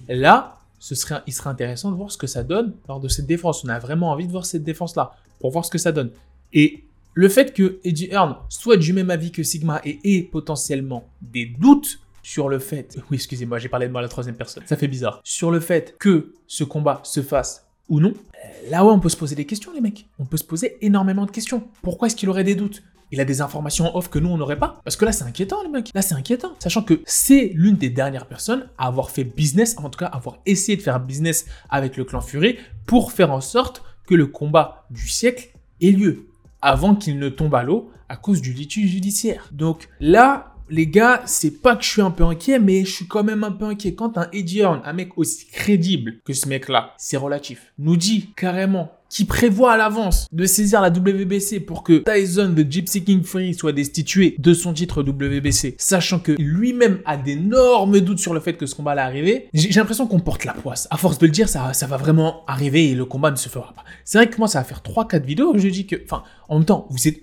Là, 0.08 0.56
ce 0.78 0.94
serait, 0.94 1.20
il 1.26 1.34
serait 1.34 1.50
intéressant 1.50 1.90
de 1.90 1.96
voir 1.96 2.10
ce 2.10 2.16
que 2.16 2.26
ça 2.26 2.42
donne 2.42 2.72
lors 2.88 3.00
de 3.00 3.08
cette 3.08 3.26
défense. 3.26 3.62
On 3.62 3.68
a 3.68 3.78
vraiment 3.78 4.10
envie 4.10 4.26
de 4.26 4.32
voir 4.32 4.46
cette 4.46 4.64
défense-là 4.64 5.12
pour 5.38 5.50
voir 5.50 5.66
ce 5.66 5.70
que 5.70 5.78
ça 5.78 5.92
donne. 5.92 6.12
Et 6.54 6.84
le 7.12 7.28
fait 7.28 7.52
que 7.52 7.78
Eddie 7.84 8.08
Hearn 8.10 8.36
soit 8.48 8.78
du 8.78 8.94
même 8.94 9.10
avis 9.10 9.32
que 9.32 9.42
Sigma 9.42 9.82
et 9.84 9.98
ait 10.16 10.22
potentiellement 10.22 11.10
des 11.20 11.44
doutes 11.44 12.00
sur 12.26 12.48
le 12.48 12.58
fait, 12.58 12.98
oui 13.08 13.18
excusez-moi, 13.18 13.58
j'ai 13.58 13.68
parlé 13.68 13.86
de 13.86 13.92
moi 13.92 14.00
à 14.00 14.02
la 14.02 14.08
troisième 14.08 14.34
personne, 14.34 14.64
ça 14.66 14.76
fait 14.76 14.88
bizarre, 14.88 15.20
sur 15.22 15.52
le 15.52 15.60
fait 15.60 15.94
que 16.00 16.34
ce 16.48 16.64
combat 16.64 17.00
se 17.04 17.22
fasse 17.22 17.68
ou 17.88 18.00
non, 18.00 18.14
euh, 18.14 18.70
là 18.70 18.84
ouais 18.84 18.90
on 18.90 18.98
peut 18.98 19.08
se 19.08 19.16
poser 19.16 19.36
des 19.36 19.44
questions 19.44 19.72
les 19.72 19.80
mecs, 19.80 20.08
on 20.18 20.24
peut 20.24 20.36
se 20.36 20.42
poser 20.42 20.76
énormément 20.80 21.24
de 21.24 21.30
questions. 21.30 21.62
Pourquoi 21.82 22.08
est-ce 22.08 22.16
qu'il 22.16 22.28
aurait 22.28 22.42
des 22.42 22.56
doutes? 22.56 22.82
Il 23.12 23.20
a 23.20 23.24
des 23.24 23.40
informations 23.42 23.96
off 23.96 24.10
que 24.10 24.18
nous 24.18 24.28
on 24.28 24.38
n'aurait 24.38 24.58
pas. 24.58 24.80
Parce 24.82 24.96
que 24.96 25.04
là 25.04 25.12
c'est 25.12 25.22
inquiétant 25.22 25.62
les 25.62 25.68
mecs. 25.68 25.92
Là 25.94 26.02
c'est 26.02 26.16
inquiétant. 26.16 26.56
Sachant 26.58 26.82
que 26.82 27.00
c'est 27.06 27.52
l'une 27.54 27.76
des 27.76 27.90
dernières 27.90 28.26
personnes 28.26 28.68
à 28.76 28.88
avoir 28.88 29.10
fait 29.10 29.22
business, 29.22 29.76
en 29.78 29.88
tout 29.88 30.00
cas 30.00 30.06
avoir 30.06 30.38
essayé 30.46 30.76
de 30.76 30.82
faire 30.82 30.98
business 30.98 31.46
avec 31.70 31.96
le 31.96 32.04
clan 32.04 32.20
Fury 32.20 32.58
pour 32.86 33.12
faire 33.12 33.30
en 33.30 33.40
sorte 33.40 33.84
que 34.08 34.16
le 34.16 34.26
combat 34.26 34.84
du 34.90 35.08
siècle 35.08 35.50
ait 35.80 35.92
lieu. 35.92 36.26
Avant 36.60 36.96
qu'il 36.96 37.20
ne 37.20 37.28
tombe 37.28 37.54
à 37.54 37.62
l'eau 37.62 37.92
à 38.08 38.16
cause 38.16 38.40
du 38.40 38.52
litige 38.52 38.90
judiciaire. 38.90 39.48
Donc 39.52 39.88
là, 40.00 40.55
les 40.68 40.86
gars, 40.86 41.22
c'est 41.26 41.62
pas 41.62 41.76
que 41.76 41.84
je 41.84 41.88
suis 41.88 42.02
un 42.02 42.10
peu 42.10 42.24
inquiet, 42.24 42.58
mais 42.58 42.84
je 42.84 42.90
suis 42.90 43.06
quand 43.06 43.24
même 43.24 43.44
un 43.44 43.52
peu 43.52 43.64
inquiet. 43.66 43.94
Quand 43.94 44.18
un 44.18 44.28
Eddie 44.32 44.62
un 44.62 44.92
mec 44.92 45.16
aussi 45.16 45.46
crédible 45.46 46.16
que 46.24 46.32
ce 46.32 46.48
mec-là, 46.48 46.94
c'est 46.98 47.16
relatif, 47.16 47.72
nous 47.78 47.96
dit 47.96 48.30
carrément 48.36 48.90
qui 49.08 49.24
prévoit 49.24 49.72
à 49.72 49.76
l'avance 49.76 50.26
de 50.32 50.46
saisir 50.46 50.80
la 50.80 50.88
WBC 50.88 51.60
pour 51.60 51.84
que 51.84 52.02
Tyson 52.02 52.48
de 52.48 52.66
Gypsy 52.68 53.04
King 53.04 53.22
Free 53.22 53.54
soit 53.54 53.72
destitué 53.72 54.34
de 54.38 54.52
son 54.52 54.72
titre 54.72 55.02
WBC, 55.02 55.76
sachant 55.78 56.18
que 56.18 56.32
lui-même 56.32 56.98
a 57.04 57.16
d'énormes 57.16 58.00
doutes 58.00 58.18
sur 58.18 58.34
le 58.34 58.40
fait 58.40 58.54
que 58.54 58.66
ce 58.66 58.74
combat 58.74 58.92
allait 58.92 59.02
arriver, 59.02 59.48
j'ai 59.54 59.70
l'impression 59.78 60.06
qu'on 60.06 60.18
porte 60.18 60.44
la 60.44 60.54
poisse. 60.54 60.88
À 60.90 60.96
force 60.96 61.18
de 61.18 61.26
le 61.26 61.32
dire, 61.32 61.48
ça, 61.48 61.72
va 61.86 61.96
vraiment 61.96 62.44
arriver 62.48 62.90
et 62.90 62.94
le 62.94 63.04
combat 63.04 63.30
ne 63.30 63.36
se 63.36 63.48
fera 63.48 63.72
pas. 63.74 63.84
C'est 64.04 64.18
vrai 64.18 64.28
que 64.28 64.38
moi, 64.38 64.48
ça 64.48 64.58
va 64.58 64.64
faire 64.64 64.82
3-4 64.82 65.22
vidéos 65.22 65.52
que 65.52 65.58
je 65.58 65.68
dis 65.68 65.86
que, 65.86 65.96
enfin, 66.04 66.24
en 66.48 66.56
même 66.56 66.64
temps, 66.64 66.86
vous 66.90 67.06
êtes 67.06 67.22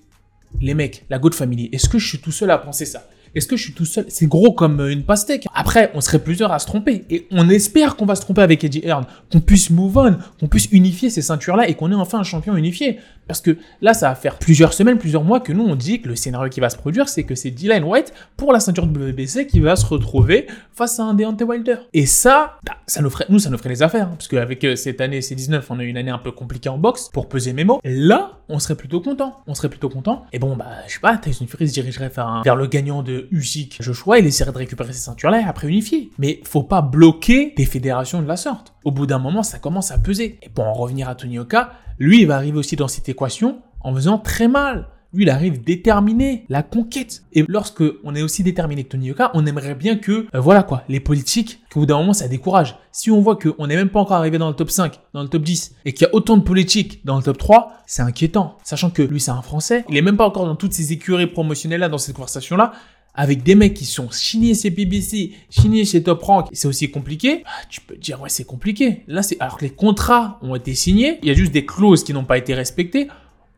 les 0.61 0.73
mecs, 0.73 1.05
la 1.09 1.19
Good 1.19 1.33
Family, 1.33 1.69
est-ce 1.71 1.89
que 1.89 1.99
je 1.99 2.07
suis 2.07 2.19
tout 2.19 2.31
seul 2.31 2.51
à 2.51 2.57
penser 2.57 2.85
ça? 2.85 3.07
Est-ce 3.35 3.47
que 3.47 3.57
je 3.57 3.63
suis 3.63 3.73
tout 3.73 3.85
seul? 3.85 4.05
C'est 4.09 4.27
gros 4.27 4.53
comme 4.53 4.79
euh, 4.79 4.91
une 4.91 5.03
pastèque. 5.03 5.47
Après, 5.55 5.91
on 5.93 6.01
serait 6.01 6.19
plusieurs 6.19 6.51
à 6.51 6.59
se 6.59 6.67
tromper. 6.67 7.05
Et 7.09 7.27
on 7.31 7.49
espère 7.49 7.95
qu'on 7.95 8.05
va 8.05 8.15
se 8.15 8.21
tromper 8.21 8.41
avec 8.41 8.63
Eddie 8.63 8.81
Hearn, 8.85 9.05
qu'on 9.31 9.39
puisse 9.39 9.69
move 9.69 9.97
on, 9.97 10.17
qu'on 10.39 10.47
puisse 10.47 10.67
unifier 10.71 11.09
ces 11.09 11.21
ceintures-là 11.21 11.67
et 11.67 11.73
qu'on 11.75 11.91
ait 11.91 11.95
enfin 11.95 12.19
un 12.19 12.23
champion 12.23 12.55
unifié. 12.55 12.99
Parce 13.27 13.41
que 13.41 13.57
là, 13.81 13.93
ça 13.93 14.09
va 14.09 14.15
faire 14.15 14.37
plusieurs 14.37 14.73
semaines, 14.73 14.97
plusieurs 14.97 15.23
mois 15.23 15.39
que 15.39 15.53
nous, 15.53 15.63
on 15.63 15.75
dit 15.75 16.01
que 16.01 16.09
le 16.09 16.15
scénario 16.15 16.49
qui 16.49 16.59
va 16.59 16.69
se 16.69 16.77
produire, 16.77 17.07
c'est 17.09 17.23
que 17.23 17.35
c'est 17.35 17.51
Dylan 17.51 17.83
White 17.83 18.13
pour 18.37 18.51
la 18.51 18.59
ceinture 18.59 18.85
WBC 18.85 19.47
qui 19.47 19.59
va 19.61 19.75
se 19.75 19.85
retrouver 19.85 20.47
face 20.73 20.99
à 20.99 21.03
un 21.03 21.13
Deontay 21.13 21.45
Wilder. 21.45 21.77
Et 21.93 22.05
ça, 22.05 22.57
bah, 22.65 22.73
ça 22.85 23.01
nous 23.01 23.09
ferait, 23.09 23.25
nous, 23.29 23.39
ça 23.39 23.49
nous 23.49 23.57
ferait 23.57 23.69
les 23.69 23.81
affaires. 23.81 24.07
Hein. 24.07 24.15
parce 24.17 24.27
qu'avec 24.27 24.63
euh, 24.63 24.75
cette 24.75 25.01
année 25.01 25.19
C19, 25.19 25.61
on 25.69 25.79
a 25.79 25.83
eu 25.83 25.87
une 25.87 25.97
année 25.97 26.11
un 26.11 26.17
peu 26.17 26.31
compliquée 26.31 26.69
en 26.69 26.77
boxe 26.77 27.09
pour 27.13 27.29
peser 27.29 27.53
mes 27.53 27.63
mots. 27.63 27.79
Là, 27.83 28.39
on 28.49 28.59
serait 28.59 28.75
plutôt 28.75 29.01
content. 29.01 29.41
On 29.47 29.55
serait 29.55 29.69
plutôt 29.69 29.89
content. 29.89 30.25
Et 30.33 30.39
bon, 30.39 30.55
bah, 30.55 30.67
je 30.87 30.93
sais 30.93 30.99
pas, 30.99 31.17
Tyson 31.17 31.47
Fury 31.47 31.67
se 31.67 31.73
dirigerait 31.73 32.09
vers, 32.09 32.55
le 32.55 32.67
gagnant 32.67 33.03
de 33.03 33.27
Usyk 33.31 33.81
Joshua. 33.81 34.19
Il 34.19 34.25
essaierait 34.25 34.51
de 34.51 34.57
récupérer 34.57 34.93
ces 34.93 34.99
ceintures-là 34.99 35.41
et 35.41 35.43
après 35.45 35.67
unifier. 35.67 36.11
Mais 36.17 36.39
faut 36.43 36.63
pas 36.63 36.81
bloquer 36.81 37.53
des 37.55 37.65
fédérations 37.65 38.21
de 38.21 38.27
la 38.27 38.37
sorte. 38.37 38.73
Au 38.83 38.91
bout 38.91 39.05
d'un 39.05 39.19
moment, 39.19 39.43
ça 39.43 39.59
commence 39.59 39.91
à 39.91 39.97
peser. 39.97 40.39
Et 40.41 40.49
pour 40.49 40.65
en 40.65 40.73
revenir 40.73 41.09
à 41.09 41.15
Tony 41.15 41.39
Oka, 41.39 41.71
lui, 41.99 42.21
il 42.21 42.27
va 42.27 42.35
arriver 42.35 42.57
aussi 42.57 42.75
dans 42.75 42.87
cette 42.87 43.09
équation 43.09 43.61
en 43.81 43.93
faisant 43.93 44.17
très 44.17 44.47
mal. 44.47 44.87
Lui, 45.13 45.23
il 45.23 45.29
arrive 45.29 45.63
déterminé, 45.63 46.45
la 46.49 46.63
conquête. 46.63 47.23
Et 47.33 47.45
lorsque 47.47 47.83
on 48.03 48.15
est 48.15 48.23
aussi 48.23 48.41
déterminé 48.41 48.83
que 48.83 48.89
Tony 48.89 49.07
Yoka, 49.07 49.29
on 49.35 49.45
aimerait 49.45 49.75
bien 49.75 49.95
que, 49.95 50.25
euh, 50.33 50.39
voilà 50.39 50.63
quoi, 50.63 50.83
les 50.89 50.99
politiques, 50.99 51.61
qu'au 51.71 51.81
bout 51.81 51.85
d'un 51.85 51.97
moment, 51.97 52.13
ça 52.13 52.27
décourage. 52.27 52.75
Si 52.91 53.11
on 53.11 53.21
voit 53.21 53.35
qu'on 53.35 53.67
n'est 53.67 53.75
même 53.75 53.89
pas 53.89 53.99
encore 53.99 54.17
arrivé 54.17 54.39
dans 54.39 54.49
le 54.49 54.55
top 54.55 54.71
5, 54.71 54.99
dans 55.13 55.21
le 55.21 55.29
top 55.29 55.43
10, 55.43 55.75
et 55.85 55.93
qu'il 55.93 56.07
y 56.07 56.09
a 56.09 56.15
autant 56.15 56.37
de 56.37 56.41
politiques 56.41 57.05
dans 57.05 57.17
le 57.17 57.23
top 57.23 57.37
3, 57.37 57.73
c'est 57.85 58.01
inquiétant. 58.01 58.57
Sachant 58.63 58.89
que 58.89 59.03
lui, 59.03 59.19
c'est 59.19 59.31
un 59.31 59.43
Français, 59.43 59.85
il 59.87 59.97
est 59.97 60.01
même 60.01 60.17
pas 60.17 60.25
encore 60.25 60.45
dans 60.45 60.55
toutes 60.55 60.73
ces 60.73 60.91
écuries 60.93 61.27
promotionnelles-là, 61.27 61.89
dans 61.89 61.99
cette 61.99 62.15
conversation-là, 62.15 62.73
avec 63.15 63.43
des 63.43 63.55
mecs 63.55 63.75
qui 63.75 63.85
sont 63.85 64.09
signés 64.09 64.55
chez 64.55 64.69
BBC, 64.69 65.33
signés 65.49 65.85
chez 65.85 66.01
Top 66.01 66.23
Rank, 66.23 66.47
c'est 66.51 66.67
aussi 66.67 66.89
compliqué, 66.89 67.43
bah, 67.43 67.51
tu 67.69 67.81
peux 67.81 67.95
te 67.95 67.99
dire 67.99 68.19
ouais 68.21 68.29
c'est 68.29 68.43
compliqué. 68.43 69.03
Là 69.07 69.21
c'est 69.21 69.37
alors 69.39 69.57
que 69.57 69.65
les 69.65 69.71
contrats 69.71 70.39
ont 70.41 70.55
été 70.55 70.73
signés, 70.73 71.19
il 71.21 71.27
y 71.27 71.31
a 71.31 71.35
juste 71.35 71.51
des 71.51 71.65
clauses 71.65 72.03
qui 72.03 72.13
n'ont 72.13 72.25
pas 72.25 72.37
été 72.37 72.53
respectées, 72.55 73.07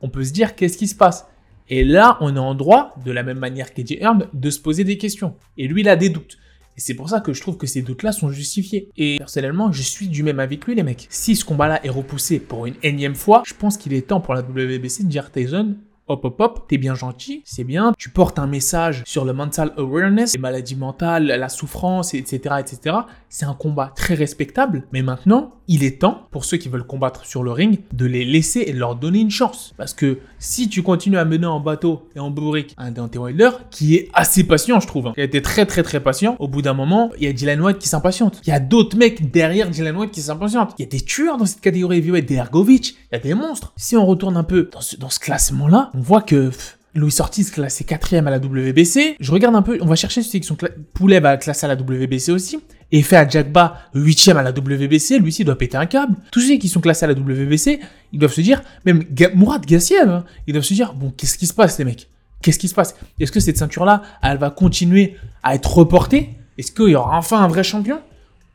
on 0.02 0.10
peut 0.10 0.24
se 0.24 0.34
dire 0.34 0.56
qu'est-ce 0.56 0.78
qui 0.78 0.88
se 0.88 0.96
passe? 0.96 1.26
Et 1.70 1.84
là, 1.84 2.18
on 2.22 2.36
est 2.36 2.40
en 2.40 2.56
droit, 2.56 2.96
de 3.04 3.12
la 3.12 3.24
même 3.24 3.40
manière 3.40 3.74
qu'Eddie 3.74 3.98
Hearn, 4.00 4.28
de 4.34 4.50
se 4.50 4.60
poser 4.60 4.84
des 4.84 4.98
questions. 4.98 5.36
Et 5.58 5.68
lui, 5.68 5.82
il 5.82 5.90
a 5.90 5.96
des 5.96 6.10
doutes. 6.10 6.38
Et 6.78 6.82
c'est 6.82 6.94
pour 6.94 7.10
ça 7.10 7.22
que 7.22 7.34
je 7.34 7.42
trouve 7.42 7.58
que 7.58 7.68
ces 7.68 7.82
doutes-là 7.82 8.12
sont 8.12 8.30
justifiés. 8.30 8.90
Et 8.98 9.18
personnellement, 9.18 9.72
je 9.72 9.82
suis 9.82 10.08
du 10.08 10.24
même 10.24 10.38
que 10.60 10.66
lui, 10.68 10.76
les 10.76 10.84
mecs. 10.84 11.08
Si 11.10 11.36
ce 11.36 11.46
combat-là 11.46 11.86
est 11.86 11.90
repoussé 11.90 12.40
pour 12.40 12.66
une 12.66 12.76
énième 12.84 13.16
fois, 13.16 13.44
je 13.46 13.54
pense 13.54 13.78
qu'il 13.78 13.94
est 13.94 14.08
temps 14.08 14.20
pour 14.20 14.34
la 14.34 14.42
WBC 14.42 15.04
de 15.04 15.10
dire 15.10 15.32
Tyson, 15.32 15.76
hop 16.08 16.24
hop 16.24 16.40
hop, 16.40 16.66
t'es 16.68 16.78
bien 16.78 16.96
gentil, 16.96 17.42
c'est 17.46 17.64
bien, 17.64 17.94
tu 17.98 18.10
portes 18.10 18.40
un 18.40 18.48
message 18.48 19.04
sur 19.06 19.26
le 19.26 19.34
mental 19.34 19.74
awareness, 19.78 20.34
les 20.34 20.40
maladies 20.40 20.76
mentales, 20.76 21.26
la 21.26 21.50
souffrance, 21.50 22.14
etc., 22.14 22.56
etc. 22.60 22.98
C'est 23.30 23.46
un 23.46 23.54
combat 23.54 23.92
très 23.96 24.14
respectable, 24.14 24.88
mais 24.92 25.02
maintenant, 25.02 25.54
il 25.68 25.84
est 25.84 26.02
temps, 26.02 26.28
pour 26.32 26.46
ceux 26.46 26.58
qui 26.58 26.70
veulent 26.70 26.86
combattre 26.86 27.26
sur 27.26 27.44
le 27.44 27.52
ring, 27.52 27.80
de 27.92 28.06
les 28.06 28.24
laisser 28.24 28.64
et 28.68 28.74
de 28.74 28.78
leur 28.78 28.96
donner 28.96 29.20
une 29.20 29.32
chance. 29.32 29.74
Parce 29.78 29.94
que 29.94 30.20
si 30.38 30.70
tu 30.70 30.84
continues 30.84 31.18
à 31.18 31.26
mener 31.26 31.48
en 31.48 31.60
bateau 31.60 32.08
et 32.16 32.20
en 32.20 32.30
bourrique 32.30 32.76
un 32.78 32.92
Deontay 32.92 33.18
Wilder, 33.18 33.50
qui 33.72 33.96
est 33.96 34.10
assez 34.14 34.44
patient, 34.44 34.80
je 34.80 34.88
trouve, 34.88 35.08
hein, 35.08 35.14
qui 35.16 35.22
a 35.22 35.24
été 35.24 35.42
très 35.42 35.66
très 35.66 35.84
très 35.84 36.00
patient, 36.00 36.36
au 36.40 36.48
bout 36.48 36.62
d'un 36.62 36.74
moment, 36.74 37.12
il 37.18 37.24
y 37.24 37.28
a 37.28 37.34
Dylan 37.34 37.62
White 37.62 37.80
qui 37.80 37.88
s'impatiente. 37.88 38.42
Il 38.46 38.50
y 38.50 38.54
a 38.54 38.60
d'autres 38.60 38.98
mecs 38.98 39.32
derrière 39.32 39.70
Dylan 39.70 39.96
White 39.96 40.12
qui 40.12 40.22
s'impatientent. 40.22 40.76
Il 40.78 40.84
y 40.84 40.86
a 40.86 40.90
des 40.90 41.02
tueurs 41.02 41.38
dans 41.38 41.46
cette 41.46 41.62
catégorie 41.62 41.98
heavyweight, 41.98 42.28
des 42.28 42.36
Ergovic, 42.36 42.96
il 43.12 43.16
y 43.16 43.16
a 43.16 43.20
des 43.20 43.34
monstres. 43.34 43.74
Si 43.76 43.98
on 43.98 44.06
retourne 44.06 44.38
un 44.38 44.44
peu 44.44 44.70
dans 44.72 44.82
ce, 44.82 44.98
dans 44.98 45.10
ce 45.10 45.20
classement-là, 45.20 45.92
on 45.96 46.02
voit 46.02 46.22
que 46.22 46.52
Louis 46.94 47.14
Ortiz 47.20 47.52
classé 47.52 47.84
quatrième 47.84 48.28
à 48.28 48.32
la 48.32 48.38
WBC. 48.38 49.18
Je 49.20 49.32
regarde 49.32 49.56
un 49.56 49.62
peu, 49.62 49.78
on 49.82 49.86
va 49.86 49.96
chercher 49.96 50.22
ceux 50.24 50.40
qui 50.40 50.46
sont 50.46 50.58
Poulet 50.94 51.20
va 51.20 51.38
classer 51.38 51.66
à 51.66 51.68
la 51.70 51.76
WBC 51.76 52.32
aussi. 52.32 52.60
Et 52.92 53.02
fait 53.02 53.18
à 53.18 53.28
Jackba 53.28 53.80
huitième 53.94 54.38
à 54.38 54.44
la 54.44 54.52
WBC, 54.52 55.20
lui 55.20 55.30
aussi 55.30 55.44
doit 55.44 55.58
péter 55.58 55.76
un 55.76 55.86
câble. 55.86 56.16
Tous 56.32 56.42
ceux 56.42 56.58
qui 56.58 56.70
sont 56.70 56.82
classés 56.82 57.06
à 57.06 57.08
la 57.08 57.14
WBC, 57.14 57.80
ils 58.14 58.20
doivent 58.20 58.34
se 58.34 58.42
dire, 58.42 58.62
même 58.86 59.04
Mourad 59.34 59.66
Gassiev, 59.66 60.08
hein, 60.08 60.24
ils 60.48 60.54
doivent 60.54 60.66
se 60.66 60.74
dire, 60.74 60.94
bon, 60.94 61.12
qu'est-ce 61.18 61.38
qui 61.38 61.48
se 61.48 61.54
passe 61.54 61.78
les 61.80 61.86
mecs? 61.86 62.10
Qu'est-ce 62.42 62.60
qui 62.60 62.68
se 62.68 62.76
passe? 62.76 62.96
Est-ce 63.20 63.32
que 63.32 63.40
cette 63.40 63.58
ceinture-là, 63.58 64.04
elle 64.22 64.38
va 64.38 64.52
continuer 64.52 65.16
à 65.42 65.56
être 65.56 65.76
reportée? 65.76 66.30
Est-ce 66.58 66.72
qu'il 66.72 66.90
y 66.90 66.96
aura 66.96 67.18
enfin 67.18 67.42
un 67.42 67.48
vrai 67.48 67.64
champion? 67.64 68.00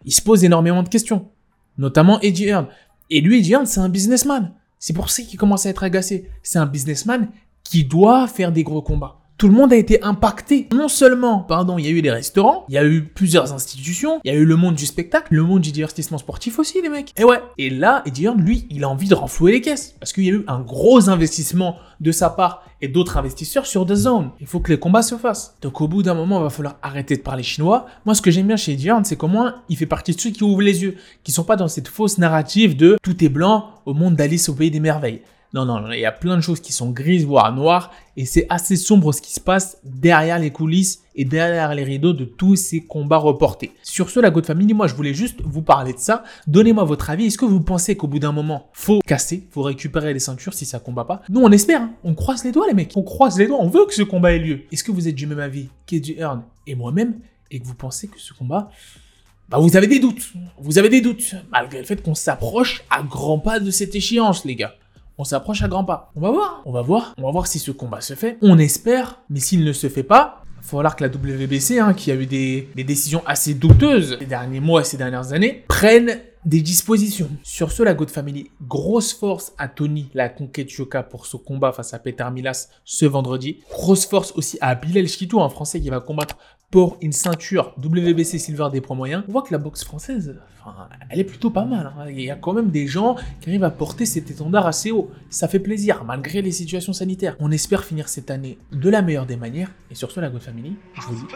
Il 0.05 0.13
se 0.13 0.23
pose 0.23 0.45
énormément 0.45 0.83
de 0.83 0.89
questions, 0.89 1.29
notamment 1.77 2.21
Eddie 2.21 2.47
Hearn. 2.47 2.69
Et 3.11 3.21
lui, 3.21 3.39
Eddie 3.41 3.53
Hearn, 3.53 3.67
c'est 3.67 3.81
un 3.81 3.89
businessman. 3.89 4.53
C'est 4.81 4.95
pour 4.95 5.11
ça 5.11 5.23
qu'il 5.23 5.39
commence 5.39 5.67
à 5.67 5.71
être 5.71 5.85
agacé. 5.85 6.29
C'est 6.43 6.59
un 6.59 6.67
businessman 6.67 7.29
qui 7.63 7.85
doit 7.85 8.27
faire 8.27 8.51
des 8.51 8.65
gros 8.65 8.83
combats. 8.83 9.20
Tout 9.41 9.49
le 9.49 9.55
monde 9.55 9.73
a 9.73 9.77
été 9.77 10.03
impacté. 10.03 10.69
Non 10.71 10.89
seulement, 10.89 11.39
pardon, 11.39 11.79
il 11.79 11.87
y 11.87 11.89
a 11.89 11.93
eu 11.93 12.03
des 12.03 12.11
restaurants, 12.11 12.67
il 12.69 12.75
y 12.75 12.79
a 12.79 12.85
eu 12.85 13.05
plusieurs 13.05 13.55
institutions, 13.55 14.21
il 14.23 14.31
y 14.31 14.37
a 14.37 14.37
eu 14.37 14.45
le 14.45 14.55
monde 14.55 14.75
du 14.75 14.85
spectacle, 14.85 15.35
le 15.35 15.43
monde 15.43 15.63
du 15.63 15.73
divertissement 15.73 16.19
sportif 16.19 16.59
aussi, 16.59 16.83
les 16.83 16.91
mecs. 16.91 17.15
Et 17.17 17.25
ouais. 17.25 17.41
Et 17.57 17.71
là, 17.71 18.03
Eddie 18.05 18.27
Hearn, 18.27 18.39
lui, 18.39 18.67
il 18.69 18.85
a 18.85 18.91
envie 18.91 19.09
de 19.09 19.15
renflouer 19.15 19.53
les 19.53 19.63
caisses. 19.63 19.95
Parce 19.99 20.13
qu'il 20.13 20.25
y 20.25 20.29
a 20.29 20.35
eu 20.35 20.45
un 20.47 20.61
gros 20.61 21.09
investissement 21.09 21.77
de 22.01 22.13
sa 22.13 22.29
part 22.29 22.65
et 22.83 22.89
d'autres 22.89 23.17
investisseurs 23.17 23.65
sur 23.65 23.87
The 23.87 23.95
Zone. 23.95 24.31
Il 24.43 24.47
faut 24.47 24.61
que 24.61 24.73
les 24.73 24.79
combats 24.79 25.01
se 25.01 25.15
fassent. 25.15 25.57
Donc 25.63 25.81
au 25.81 25.89
bout 25.89 26.03
d'un 26.03 26.13
moment, 26.13 26.41
il 26.41 26.43
va 26.43 26.51
falloir 26.51 26.77
arrêter 26.83 27.17
de 27.17 27.23
parler 27.23 27.43
chinois. 27.43 27.87
Moi, 28.05 28.15
ce 28.15 28.21
que 28.21 28.31
j'aime 28.31 28.47
bien 28.47 28.59
chez 28.59 28.73
Eddie 28.73 28.91
c'est 29.05 29.17
qu'au 29.17 29.29
moins, 29.29 29.63
il 29.71 29.79
fait 29.79 29.87
partie 29.87 30.15
de 30.15 30.21
ceux 30.21 30.33
qui 30.33 30.45
ouvrent 30.45 30.61
les 30.61 30.83
yeux, 30.83 30.97
qui 31.25 31.33
sont 31.33 31.45
pas 31.45 31.57
dans 31.57 31.69
cette 31.69 31.89
fausse 31.89 32.19
narrative 32.19 32.77
de 32.77 32.99
tout 33.03 33.25
est 33.25 33.31
blanc 33.31 33.71
au 33.87 33.95
monde 33.95 34.17
d'Alice 34.17 34.51
au 34.51 34.55
pays 34.55 34.71
des 34.71 34.81
merveilles. 34.81 35.23
Non, 35.53 35.65
non, 35.65 35.81
non, 35.81 35.91
il 35.91 35.99
y 35.99 36.07
a 36.07 36.13
plein 36.13 36.37
de 36.37 36.43
choses 36.43 36.61
qui 36.61 36.73
sont 36.73 36.91
grises, 36.91 37.25
voire 37.25 37.53
noires, 37.53 37.91
et 38.17 38.25
c'est 38.25 38.47
assez 38.51 38.77
sombre 38.77 39.13
ce 39.13 39.21
qui 39.21 39.33
se 39.33 39.41
passe 39.41 39.79
derrière 39.83 40.39
les 40.39 40.53
coulisses 40.53 41.03
et 41.17 41.25
derrière 41.25 41.75
les 41.75 41.83
rideaux 41.83 42.13
de 42.13 42.25
tous 42.25 42.55
ces 42.55 42.83
combats 42.83 43.17
reportés. 43.17 43.73
Sur 43.83 44.11
ce, 44.11 44.21
la 44.21 44.31
God 44.31 44.47
Family, 44.47 44.75
moi 44.75 44.87
je 44.87 44.95
voulais 44.95 45.13
juste 45.13 45.41
vous 45.43 45.63
parler 45.63 45.93
de 45.93 45.99
ça. 45.99 46.23
Donnez-moi 46.47 46.85
votre 46.85 47.11
avis. 47.11 47.27
Est-ce 47.27 47.39
que 47.39 47.45
vous 47.47 47.61
pensez 47.61 47.97
qu'au 47.97 48.07
bout 48.07 48.21
d'un 48.21 48.31
moment, 48.31 48.69
faut 48.73 49.01
casser, 49.05 49.49
faut 49.51 49.63
récupérer 49.63 50.15
les 50.15 50.21
ceintures 50.21 50.55
si 50.55 50.65
ça 50.65 50.79
combat 50.79 51.05
pas? 51.05 51.23
Nous, 51.29 51.41
on 51.41 51.51
espère, 51.51 51.83
hein. 51.83 51.95
on 52.05 52.15
croise 52.15 52.45
les 52.45 52.53
doigts, 52.53 52.69
les 52.69 52.75
mecs. 52.75 52.93
On 52.97 53.03
croise 53.03 53.37
les 53.37 53.49
doigts, 53.49 53.59
on 53.61 53.69
veut 53.69 53.87
que 53.87 53.95
ce 53.95 54.03
combat 54.03 54.33
ait 54.33 54.39
lieu. 54.39 54.61
Est-ce 54.71 54.85
que 54.85 54.93
vous 54.93 55.09
êtes 55.09 55.17
du 55.17 55.27
même 55.27 55.41
avis 55.41 55.69
qu'Eddie 55.87 56.15
Hearn 56.17 56.45
et 56.69 56.77
moi-même, 56.77 57.19
et 57.51 57.59
que 57.59 57.67
vous 57.67 57.75
pensez 57.75 58.07
que 58.07 58.21
ce 58.21 58.33
combat 58.33 58.71
bah 59.49 59.59
vous 59.59 59.77
avez 59.77 59.89
des 59.89 59.99
doutes. 59.99 60.33
Vous 60.61 60.79
avez 60.79 60.89
des 60.89 61.01
doutes, 61.01 61.35
malgré 61.51 61.81
le 61.81 61.85
fait 61.85 62.01
qu'on 62.01 62.15
s'approche 62.15 62.85
à 62.89 63.03
grands 63.03 63.41
pas 63.41 63.59
de 63.59 63.73
cette 63.73 63.97
échéance, 63.97 64.45
les 64.45 64.55
gars 64.55 64.77
on 65.21 65.25
s'approche 65.25 65.63
à 65.63 65.69
grands 65.69 65.85
pas. 65.85 66.11
On 66.17 66.21
va 66.23 66.31
voir, 66.31 66.63
on 66.65 66.73
va 66.73 66.81
voir, 66.81 67.15
on 67.19 67.25
va 67.25 67.31
voir 67.31 67.47
si 67.47 67.59
ce 67.59 67.71
combat 67.73 68.01
se 68.01 68.15
fait. 68.15 68.39
On 68.41 68.59
espère, 68.59 69.21
mais 69.29 69.39
s'il 69.39 69.65
ne 69.65 69.73
se 69.75 69.91
fait 69.91 70.03
pas, 70.03 70.43
il 70.47 70.63
va 70.63 70.69
falloir 70.69 70.97
que 70.97 71.05
la 71.05 71.11
WBC, 71.11 71.79
hein, 71.79 71.93
qui 71.93 72.11
a 72.11 72.15
eu 72.15 72.25
des, 72.25 72.71
décisions 72.75 73.23
assez 73.27 73.53
douteuses 73.53 74.17
ces 74.19 74.25
derniers 74.25 74.61
mois 74.61 74.83
ces 74.83 74.97
dernières 74.97 75.35
années, 75.35 75.65
prenne 75.69 76.21
des 76.47 76.63
dispositions. 76.63 77.29
Sur 77.43 77.71
ce, 77.71 77.83
la 77.83 77.93
God 77.93 78.09
Family, 78.09 78.51
grosse 78.67 79.13
force 79.13 79.53
à 79.59 79.69
Tony, 79.69 80.09
la 80.15 80.31
conquête 80.31 80.73
Yoka 80.73 81.03
pour 81.03 81.27
ce 81.27 81.37
combat 81.37 81.73
face 81.73 81.93
à 81.93 81.99
Peter 81.99 82.25
Milas 82.33 82.71
ce 82.87 83.05
vendredi. 83.05 83.59
Grosse 83.71 84.07
force 84.07 84.33
aussi 84.33 84.57
à 84.63 84.75
Bilal 84.75 85.07
Chitou, 85.07 85.43
un 85.43 85.51
Français 85.51 85.83
qui 85.83 85.91
va 85.91 86.01
combattre 86.01 86.39
pour 86.71 86.99
une 87.01 87.13
ceinture 87.13 87.75
WBC 87.83 88.39
Silver 88.39 88.69
des 88.73 88.81
points 88.81 88.97
moyens. 88.97 89.25
On 89.29 89.33
voit 89.33 89.43
que 89.43 89.53
la 89.53 89.59
boxe 89.59 89.83
française, 89.85 90.37
enfin, 90.61 90.89
elle 91.09 91.19
est 91.19 91.25
plutôt 91.25 91.51
pas 91.51 91.65
mal. 91.65 91.93
Hein. 91.99 92.07
Il 92.09 92.21
y 92.21 92.31
a 92.31 92.37
quand 92.37 92.53
même 92.53 92.71
des 92.71 92.87
gens 92.87 93.17
qui 93.41 93.49
arrivent 93.49 93.65
à 93.65 93.71
porter 93.71 94.07
cet 94.07 94.31
étendard 94.31 94.67
assez 94.67 94.93
haut. 94.93 95.11
Ça 95.31 95.49
fait 95.49 95.59
plaisir, 95.59 96.05
malgré 96.05 96.43
les 96.43 96.53
situations 96.53 96.93
sanitaires. 96.93 97.37
On 97.41 97.51
espère 97.51 97.85
finir 97.85 98.09
cette 98.09 98.31
année 98.31 98.59
de 98.71 98.89
la 98.89 99.03
meilleure 99.03 99.27
des 99.27 99.37
manières. 99.37 99.73
Et 99.91 99.97
sur 99.97 100.13
ce, 100.13 100.21
la 100.21 100.31
God 100.31 100.43
Family, 100.43 100.77
je 100.95 101.03
vous 101.03 101.15
dis... 101.15 101.35